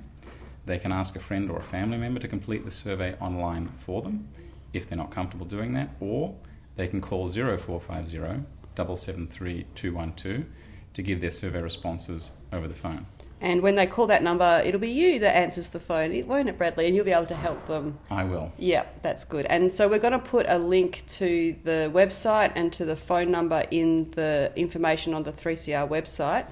They 0.66 0.78
can 0.78 0.92
ask 0.92 1.16
a 1.16 1.20
friend 1.20 1.50
or 1.50 1.56
a 1.56 1.62
family 1.62 1.96
member 1.96 2.20
to 2.20 2.28
complete 2.28 2.66
the 2.66 2.70
survey 2.70 3.14
online 3.18 3.70
for 3.78 4.02
them 4.02 4.28
if 4.74 4.86
they're 4.86 4.98
not 4.98 5.10
comfortable 5.10 5.46
doing 5.46 5.72
that, 5.72 5.88
or 6.00 6.36
they 6.76 6.86
can 6.86 7.00
call 7.00 7.26
0450 7.30 8.44
773 8.76 9.64
212 9.74 10.44
to 10.92 11.02
give 11.02 11.22
their 11.22 11.30
survey 11.30 11.62
responses 11.62 12.32
over 12.52 12.68
the 12.68 12.74
phone. 12.74 13.06
And 13.42 13.62
when 13.62 13.74
they 13.74 13.86
call 13.86 14.06
that 14.08 14.22
number, 14.22 14.62
it'll 14.64 14.80
be 14.80 14.90
you 14.90 15.18
that 15.20 15.34
answers 15.34 15.68
the 15.68 15.80
phone, 15.80 16.12
it 16.12 16.26
won't 16.26 16.48
it, 16.50 16.58
Bradley? 16.58 16.86
And 16.86 16.94
you'll 16.94 17.06
be 17.06 17.12
able 17.12 17.26
to 17.26 17.34
help 17.34 17.66
them. 17.66 17.98
I 18.10 18.24
will. 18.24 18.52
Yeah, 18.58 18.84
that's 19.02 19.24
good. 19.24 19.46
And 19.46 19.72
so 19.72 19.88
we're 19.88 19.98
going 19.98 20.12
to 20.12 20.18
put 20.18 20.44
a 20.48 20.58
link 20.58 21.04
to 21.08 21.56
the 21.64 21.90
website 21.94 22.52
and 22.54 22.70
to 22.74 22.84
the 22.84 22.96
phone 22.96 23.30
number 23.30 23.64
in 23.70 24.10
the 24.10 24.52
information 24.56 25.14
on 25.14 25.22
the 25.22 25.32
3CR 25.32 25.88
website. 25.88 26.46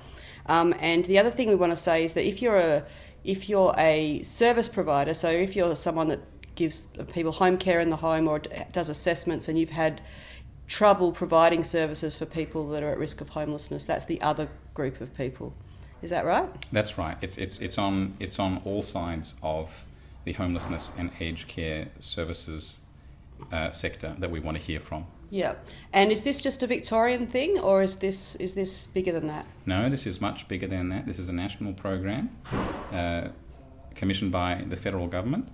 Um, 0.46 0.74
and 0.78 1.04
the 1.04 1.18
other 1.18 1.30
thing 1.30 1.48
we 1.48 1.56
want 1.56 1.72
to 1.72 1.76
say 1.76 2.04
is 2.04 2.14
that 2.14 2.26
if 2.26 2.40
you're 2.40 2.56
a 2.56 2.84
if 3.24 3.48
you're 3.48 3.74
a 3.76 4.22
service 4.22 4.68
provider, 4.68 5.12
so 5.12 5.28
if 5.28 5.54
you're 5.54 5.76
someone 5.76 6.08
that 6.08 6.20
gives 6.54 6.86
people 7.12 7.32
home 7.32 7.58
care 7.58 7.80
in 7.80 7.90
the 7.90 7.96
home 7.96 8.26
or 8.26 8.38
does 8.72 8.88
assessments 8.88 9.48
and 9.48 9.58
you've 9.58 9.70
had 9.70 10.00
trouble 10.66 11.12
providing 11.12 11.62
services 11.62 12.16
for 12.16 12.24
people 12.24 12.68
that 12.70 12.82
are 12.82 12.90
at 12.90 12.98
risk 12.98 13.20
of 13.20 13.30
homelessness, 13.30 13.84
that's 13.84 14.06
the 14.06 14.20
other 14.22 14.48
group 14.72 15.00
of 15.00 15.14
people. 15.14 15.54
Is 16.02 16.10
that 16.10 16.24
right? 16.24 16.48
That's 16.72 16.96
right. 16.98 17.16
It's 17.20 17.36
it's 17.38 17.60
it's 17.60 17.78
on 17.78 18.14
it's 18.20 18.38
on 18.38 18.60
all 18.64 18.82
sides 18.82 19.34
of 19.42 19.84
the 20.24 20.32
homelessness 20.34 20.92
and 20.96 21.10
aged 21.20 21.48
care 21.48 21.88
services 22.00 22.80
uh, 23.52 23.70
sector 23.70 24.14
that 24.18 24.30
we 24.30 24.40
want 24.40 24.56
to 24.58 24.62
hear 24.62 24.80
from. 24.80 25.06
Yeah. 25.30 25.54
And 25.92 26.10
is 26.10 26.22
this 26.22 26.40
just 26.40 26.62
a 26.62 26.66
Victorian 26.66 27.26
thing, 27.26 27.58
or 27.58 27.82
is 27.82 27.96
this 27.96 28.36
is 28.36 28.54
this 28.54 28.86
bigger 28.86 29.12
than 29.12 29.26
that? 29.26 29.46
No, 29.66 29.90
this 29.90 30.06
is 30.06 30.20
much 30.20 30.48
bigger 30.48 30.66
than 30.66 30.88
that. 30.90 31.06
This 31.06 31.18
is 31.18 31.28
a 31.28 31.32
national 31.32 31.74
program 31.74 32.30
uh, 32.92 33.28
commissioned 33.94 34.32
by 34.32 34.64
the 34.68 34.76
federal 34.76 35.06
government. 35.06 35.48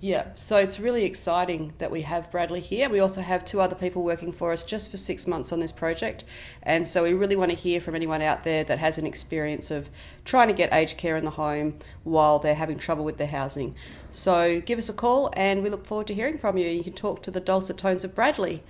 Yeah, 0.00 0.26
so 0.36 0.58
it's 0.58 0.78
really 0.78 1.04
exciting 1.04 1.72
that 1.78 1.90
we 1.90 2.02
have 2.02 2.30
Bradley 2.30 2.60
here. 2.60 2.88
We 2.88 3.00
also 3.00 3.20
have 3.20 3.44
two 3.44 3.60
other 3.60 3.74
people 3.74 4.04
working 4.04 4.30
for 4.30 4.52
us 4.52 4.62
just 4.62 4.92
for 4.92 4.96
six 4.96 5.26
months 5.26 5.52
on 5.52 5.58
this 5.58 5.72
project. 5.72 6.22
And 6.62 6.86
so 6.86 7.02
we 7.02 7.14
really 7.14 7.34
want 7.34 7.50
to 7.50 7.56
hear 7.56 7.80
from 7.80 7.96
anyone 7.96 8.22
out 8.22 8.44
there 8.44 8.62
that 8.62 8.78
has 8.78 8.96
an 8.98 9.06
experience 9.06 9.72
of 9.72 9.90
trying 10.24 10.46
to 10.46 10.54
get 10.54 10.72
aged 10.72 10.98
care 10.98 11.16
in 11.16 11.24
the 11.24 11.32
home 11.32 11.78
while 12.04 12.38
they're 12.38 12.54
having 12.54 12.78
trouble 12.78 13.04
with 13.04 13.18
their 13.18 13.26
housing. 13.26 13.74
So 14.10 14.60
give 14.60 14.78
us 14.78 14.88
a 14.88 14.92
call 14.92 15.32
and 15.36 15.64
we 15.64 15.70
look 15.70 15.84
forward 15.84 16.06
to 16.08 16.14
hearing 16.14 16.38
from 16.38 16.56
you. 16.56 16.68
You 16.68 16.84
can 16.84 16.92
talk 16.92 17.20
to 17.24 17.32
the 17.32 17.40
dulcet 17.40 17.76
tones 17.76 18.04
of 18.04 18.14
Bradley. 18.14 18.62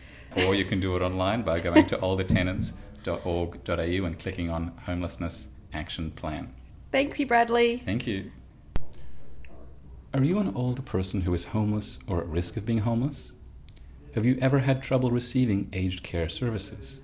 Or 0.46 0.54
you 0.54 0.64
can 0.64 0.80
do 0.80 0.96
it 0.96 1.02
online 1.02 1.42
by 1.42 1.60
going 1.60 1.84
to 1.88 1.98
oldertenants.org.au 1.98 4.06
and 4.06 4.18
clicking 4.18 4.50
on 4.50 4.72
Homelessness 4.86 5.48
Action 5.74 6.10
Plan. 6.10 6.54
Thank 6.90 7.18
you, 7.18 7.26
Bradley. 7.26 7.82
Thank 7.84 8.06
you. 8.06 8.30
Are 10.14 10.24
you 10.24 10.38
an 10.38 10.54
older 10.54 10.80
person 10.80 11.20
who 11.20 11.34
is 11.34 11.44
homeless 11.46 11.98
or 12.06 12.20
at 12.20 12.28
risk 12.28 12.56
of 12.56 12.64
being 12.64 12.78
homeless? 12.78 13.32
Have 14.14 14.24
you 14.24 14.38
ever 14.40 14.60
had 14.60 14.82
trouble 14.82 15.10
receiving 15.10 15.68
aged 15.74 16.02
care 16.02 16.30
services? 16.30 17.02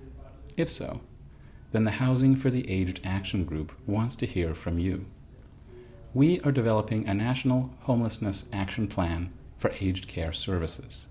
If 0.57 0.69
so, 0.69 1.01
then 1.71 1.83
the 1.83 1.91
Housing 1.91 2.35
for 2.35 2.49
the 2.49 2.67
Aged 2.67 3.01
Action 3.03 3.45
Group 3.45 3.73
wants 3.85 4.15
to 4.15 4.25
hear 4.25 4.55
from 4.55 4.79
you. 4.79 5.05
We 6.15 6.39
are 6.39 6.51
developing 6.51 7.07
a 7.07 7.13
national 7.13 7.75
homelessness 7.81 8.45
action 8.51 8.87
plan 8.87 9.31
for 9.59 9.71
aged 9.79 10.07
care 10.07 10.33
services. 10.33 11.05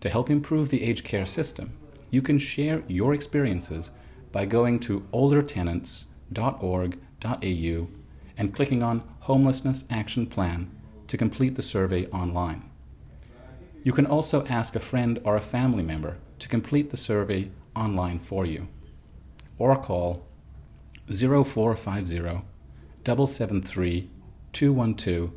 To 0.00 0.08
help 0.08 0.30
improve 0.30 0.70
the 0.70 0.82
aged 0.82 1.04
care 1.04 1.26
system, 1.26 1.76
you 2.10 2.22
can 2.22 2.38
share 2.38 2.84
your 2.88 3.12
experiences 3.12 3.90
by 4.32 4.46
going 4.46 4.80
to 4.80 5.06
oldertenants.org.au 5.12 7.88
and 8.38 8.54
clicking 8.54 8.82
on 8.82 9.02
Homelessness 9.20 9.84
Action 9.90 10.26
Plan 10.26 10.70
to 11.12 11.18
complete 11.18 11.56
the 11.56 11.60
survey 11.60 12.06
online. 12.06 12.62
You 13.84 13.92
can 13.92 14.06
also 14.06 14.46
ask 14.46 14.74
a 14.74 14.80
friend 14.80 15.20
or 15.24 15.36
a 15.36 15.42
family 15.42 15.82
member 15.82 16.16
to 16.38 16.48
complete 16.48 16.88
the 16.88 16.96
survey 16.96 17.50
online 17.76 18.18
for 18.18 18.46
you, 18.46 18.68
or 19.58 19.76
call 19.76 20.24
0450 21.06 22.16
773 23.04 24.08
212 24.54 25.32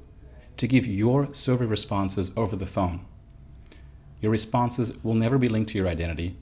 to 0.56 0.68
give 0.68 0.88
your 0.88 1.34
survey 1.34 1.66
responses 1.66 2.32
over 2.38 2.56
the 2.56 2.66
phone. 2.66 3.06
Your 4.22 4.32
responses 4.32 4.94
will 5.04 5.14
never 5.14 5.38
be 5.38 5.50
linked 5.50 5.72
to 5.72 5.78
your 5.78 5.90
identity, 5.90 6.38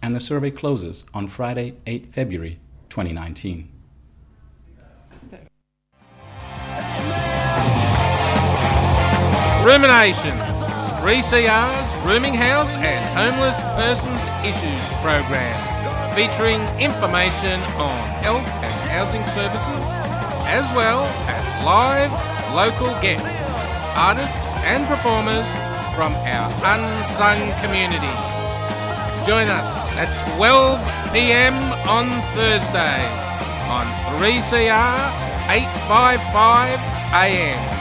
and 0.00 0.14
the 0.14 0.20
survey 0.20 0.52
closes 0.52 1.02
on 1.12 1.26
Friday, 1.26 1.74
8 1.88 2.12
February 2.12 2.60
2019. 2.90 3.75
Rumination, 9.66 10.38
3CR's 11.02 12.06
Rooming 12.06 12.34
House 12.34 12.72
and 12.76 13.02
Homeless 13.18 13.58
Persons 13.74 14.22
Issues 14.46 14.86
program, 15.02 15.58
featuring 16.14 16.62
information 16.78 17.58
on 17.74 17.98
health 18.22 18.46
and 18.62 18.76
housing 18.94 19.26
services, 19.34 19.82
as 20.46 20.70
well 20.70 21.02
as 21.26 21.42
live 21.66 22.14
local 22.54 22.94
guests, 23.02 23.26
artists 23.98 24.54
and 24.62 24.86
performers 24.86 25.50
from 25.98 26.14
our 26.30 26.46
unsung 26.62 27.50
community. 27.58 28.14
Join 29.26 29.50
us 29.50 29.66
at 29.98 30.06
12 30.38 30.78
pm 31.12 31.58
on 31.90 32.06
Thursday 32.38 33.02
on 33.66 33.82
3CR 34.14 35.10
855 35.50 36.78
AM. 37.18 37.75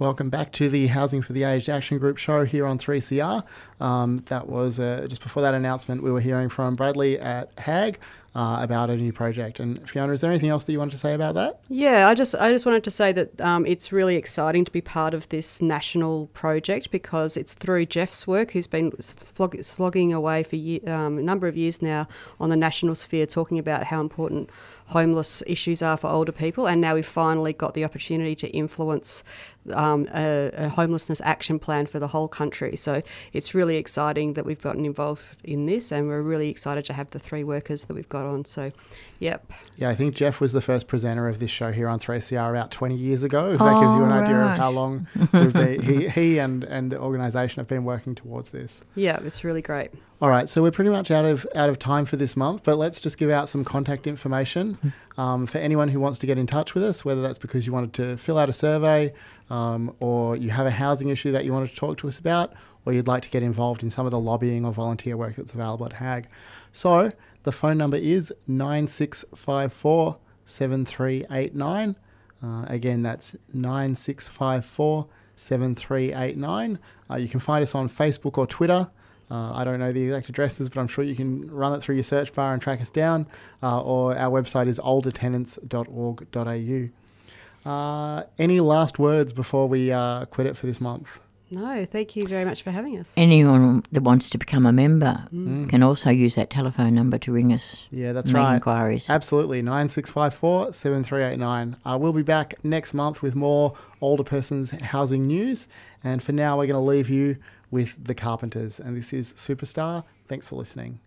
Welcome 0.00 0.30
back 0.30 0.50
to 0.52 0.70
the 0.70 0.86
Housing 0.86 1.20
for 1.20 1.34
the 1.34 1.44
Aged 1.44 1.68
Action 1.68 1.98
Group 1.98 2.16
show 2.16 2.46
here 2.46 2.64
on 2.64 2.78
3CR. 2.78 3.44
Um, 3.80 4.24
that 4.28 4.48
was 4.48 4.80
uh, 4.80 5.06
just 5.06 5.22
before 5.22 5.42
that 5.42 5.52
announcement, 5.52 6.02
we 6.02 6.10
were 6.10 6.22
hearing 6.22 6.48
from 6.48 6.74
Bradley 6.74 7.18
at 7.18 7.50
HAG 7.58 7.98
uh, 8.34 8.58
about 8.62 8.90
a 8.90 8.96
new 8.96 9.12
project. 9.12 9.58
And 9.58 9.88
Fiona, 9.88 10.12
is 10.12 10.20
there 10.20 10.30
anything 10.30 10.50
else 10.50 10.64
that 10.64 10.72
you 10.72 10.78
wanted 10.78 10.92
to 10.92 10.98
say 10.98 11.14
about 11.14 11.34
that? 11.34 11.60
Yeah, 11.68 12.08
I 12.08 12.14
just 12.14 12.34
I 12.34 12.50
just 12.50 12.64
wanted 12.64 12.84
to 12.84 12.90
say 12.90 13.12
that 13.12 13.40
um, 13.40 13.66
it's 13.66 13.92
really 13.92 14.16
exciting 14.16 14.64
to 14.64 14.72
be 14.72 14.80
part 14.80 15.14
of 15.14 15.28
this 15.30 15.60
national 15.60 16.28
project 16.28 16.90
because 16.90 17.36
it's 17.36 17.54
through 17.54 17.86
Jeff's 17.86 18.26
work, 18.26 18.52
who's 18.52 18.66
been 18.66 18.92
flog- 18.92 19.62
slogging 19.62 20.12
away 20.12 20.42
for 20.42 20.56
um, 20.90 21.18
a 21.18 21.22
number 21.22 21.48
of 21.48 21.56
years 21.56 21.82
now 21.82 22.06
on 22.38 22.50
the 22.50 22.56
national 22.56 22.94
sphere, 22.94 23.26
talking 23.26 23.58
about 23.58 23.84
how 23.84 24.00
important 24.00 24.50
homeless 24.86 25.42
issues 25.46 25.82
are 25.82 25.96
for 25.96 26.08
older 26.08 26.32
people, 26.32 26.66
and 26.66 26.80
now 26.80 26.94
we've 26.94 27.06
finally 27.06 27.52
got 27.52 27.74
the 27.74 27.84
opportunity 27.84 28.34
to 28.36 28.48
influence 28.48 29.24
um, 29.72 30.06
a, 30.14 30.50
a, 30.54 30.68
homelessness 30.68 31.20
action 31.22 31.58
plan 31.58 31.86
for 31.86 31.98
the 31.98 32.08
whole 32.08 32.28
country. 32.28 32.76
So 32.76 33.02
it's 33.32 33.54
really 33.54 33.76
exciting 33.76 34.32
that 34.34 34.46
we've 34.46 34.60
gotten 34.60 34.84
involved 34.84 35.24
in 35.44 35.66
this, 35.66 35.92
and 35.92 36.08
we're 36.08 36.22
really 36.22 36.48
excited 36.48 36.84
to 36.86 36.92
have 36.94 37.10
the 37.10 37.18
three 37.18 37.44
workers 37.44 37.84
that 37.84 37.94
we've 37.94 38.08
got 38.08 38.24
on. 38.24 38.44
So, 38.44 38.70
yep. 39.18 39.52
Yeah, 39.76 39.90
I 39.90 39.94
think 39.94 40.14
Jeff 40.14 40.40
was 40.40 40.52
the 40.52 40.62
first 40.62 40.88
presenter 40.88 41.28
of 41.28 41.38
this 41.40 41.50
show 41.50 41.72
here 41.72 41.88
on 41.88 41.98
3CR 41.98 42.50
about 42.50 42.70
20 42.70 42.94
years 42.94 43.22
ago. 43.22 43.52
If 43.52 43.60
oh, 43.60 43.64
that 43.64 43.80
gives 43.80 43.94
you 43.94 44.02
an 44.02 44.10
right. 44.10 44.22
idea 44.22 44.40
of 44.40 44.56
how 44.56 44.70
long 44.70 45.06
been, 45.32 45.82
he, 45.82 46.08
he 46.08 46.38
and, 46.38 46.64
and 46.64 46.90
the 46.90 46.98
organisation 46.98 47.60
have 47.60 47.68
been 47.68 47.84
working 47.84 48.14
towards 48.14 48.50
this. 48.50 48.84
Yeah, 48.94 49.20
it's 49.22 49.44
really 49.44 49.62
great. 49.62 49.90
All 50.22 50.28
right, 50.28 50.46
so 50.46 50.60
we're 50.60 50.70
pretty 50.70 50.90
much 50.90 51.10
out 51.10 51.24
of 51.24 51.46
out 51.54 51.70
of 51.70 51.78
time 51.78 52.04
for 52.04 52.16
this 52.16 52.36
month, 52.36 52.62
but 52.62 52.76
let's 52.76 53.00
just 53.00 53.16
give 53.16 53.30
out 53.30 53.48
some 53.48 53.64
contact 53.64 54.06
information 54.06 54.76
um, 55.16 55.46
for 55.46 55.56
anyone 55.56 55.88
who 55.88 55.98
wants 55.98 56.18
to 56.18 56.26
get 56.26 56.36
in 56.36 56.46
touch 56.46 56.74
with 56.74 56.84
us, 56.84 57.06
whether 57.06 57.22
that's 57.22 57.38
because 57.38 57.66
you 57.66 57.72
wanted 57.72 57.94
to 57.94 58.18
fill 58.18 58.36
out 58.36 58.50
a 58.50 58.52
survey, 58.52 59.14
um, 59.50 59.94
or 60.00 60.36
you 60.36 60.50
have 60.50 60.66
a 60.66 60.70
housing 60.70 61.08
issue 61.08 61.32
that 61.32 61.44
you 61.44 61.52
wanted 61.52 61.70
to 61.70 61.76
talk 61.76 61.98
to 61.98 62.08
us 62.08 62.18
about, 62.18 62.52
or 62.86 62.92
you'd 62.92 63.08
like 63.08 63.22
to 63.24 63.30
get 63.30 63.42
involved 63.42 63.82
in 63.82 63.90
some 63.90 64.06
of 64.06 64.12
the 64.12 64.18
lobbying 64.18 64.64
or 64.64 64.72
volunteer 64.72 65.16
work 65.16 65.34
that's 65.34 65.52
available 65.52 65.86
at 65.86 65.94
HAG. 65.94 66.28
So 66.72 67.10
the 67.42 67.52
phone 67.52 67.76
number 67.76 67.96
is 67.96 68.32
9654 68.46 70.18
7389. 70.46 71.96
Uh, 72.42 72.64
again, 72.68 73.02
that's 73.02 73.36
9654 73.52 75.08
7389. 75.34 76.78
Uh, 77.10 77.16
you 77.16 77.28
can 77.28 77.40
find 77.40 77.62
us 77.62 77.74
on 77.74 77.88
Facebook 77.88 78.38
or 78.38 78.46
Twitter. 78.46 78.90
Uh, 79.30 79.52
I 79.54 79.64
don't 79.64 79.78
know 79.78 79.92
the 79.92 80.04
exact 80.04 80.28
addresses, 80.28 80.68
but 80.68 80.80
I'm 80.80 80.88
sure 80.88 81.04
you 81.04 81.14
can 81.14 81.48
run 81.50 81.72
it 81.72 81.80
through 81.80 81.94
your 81.94 82.04
search 82.04 82.32
bar 82.32 82.52
and 82.52 82.60
track 82.60 82.80
us 82.80 82.90
down. 82.90 83.26
Uh, 83.62 83.80
or 83.82 84.16
our 84.16 84.30
website 84.30 84.66
is 84.66 84.80
oldertenants.org.au. 84.80 86.99
Uh, 87.64 88.22
any 88.38 88.60
last 88.60 88.98
words 88.98 89.32
before 89.32 89.68
we 89.68 89.92
uh, 89.92 90.24
quit 90.26 90.46
it 90.46 90.56
for 90.56 90.66
this 90.66 90.80
month? 90.80 91.20
No, 91.52 91.84
thank 91.84 92.14
you 92.14 92.26
very 92.28 92.44
much 92.44 92.62
for 92.62 92.70
having 92.70 92.96
us. 92.96 93.12
Anyone 93.16 93.82
that 93.90 94.02
wants 94.02 94.30
to 94.30 94.38
become 94.38 94.66
a 94.66 94.72
member 94.72 95.26
mm. 95.32 95.68
can 95.68 95.82
also 95.82 96.10
use 96.10 96.36
that 96.36 96.48
telephone 96.48 96.94
number 96.94 97.18
to 97.18 97.32
ring 97.32 97.52
us. 97.52 97.88
Yeah, 97.90 98.12
that's 98.12 98.30
right. 98.32 98.54
Inquiries. 98.54 99.10
Absolutely. 99.10 99.60
9654 99.60 100.72
7389. 100.72 101.76
Uh, 101.84 101.98
we'll 102.00 102.12
be 102.12 102.22
back 102.22 102.54
next 102.64 102.94
month 102.94 103.20
with 103.20 103.34
more 103.34 103.74
older 104.00 104.22
persons 104.22 104.70
housing 104.70 105.26
news. 105.26 105.66
And 106.04 106.22
for 106.22 106.30
now, 106.30 106.56
we're 106.56 106.66
going 106.66 106.74
to 106.74 106.78
leave 106.78 107.10
you 107.10 107.36
with 107.70 108.04
The 108.04 108.14
Carpenters. 108.14 108.78
And 108.78 108.96
this 108.96 109.12
is 109.12 109.32
Superstar. 109.32 110.04
Thanks 110.28 110.48
for 110.48 110.56
listening. 110.56 111.00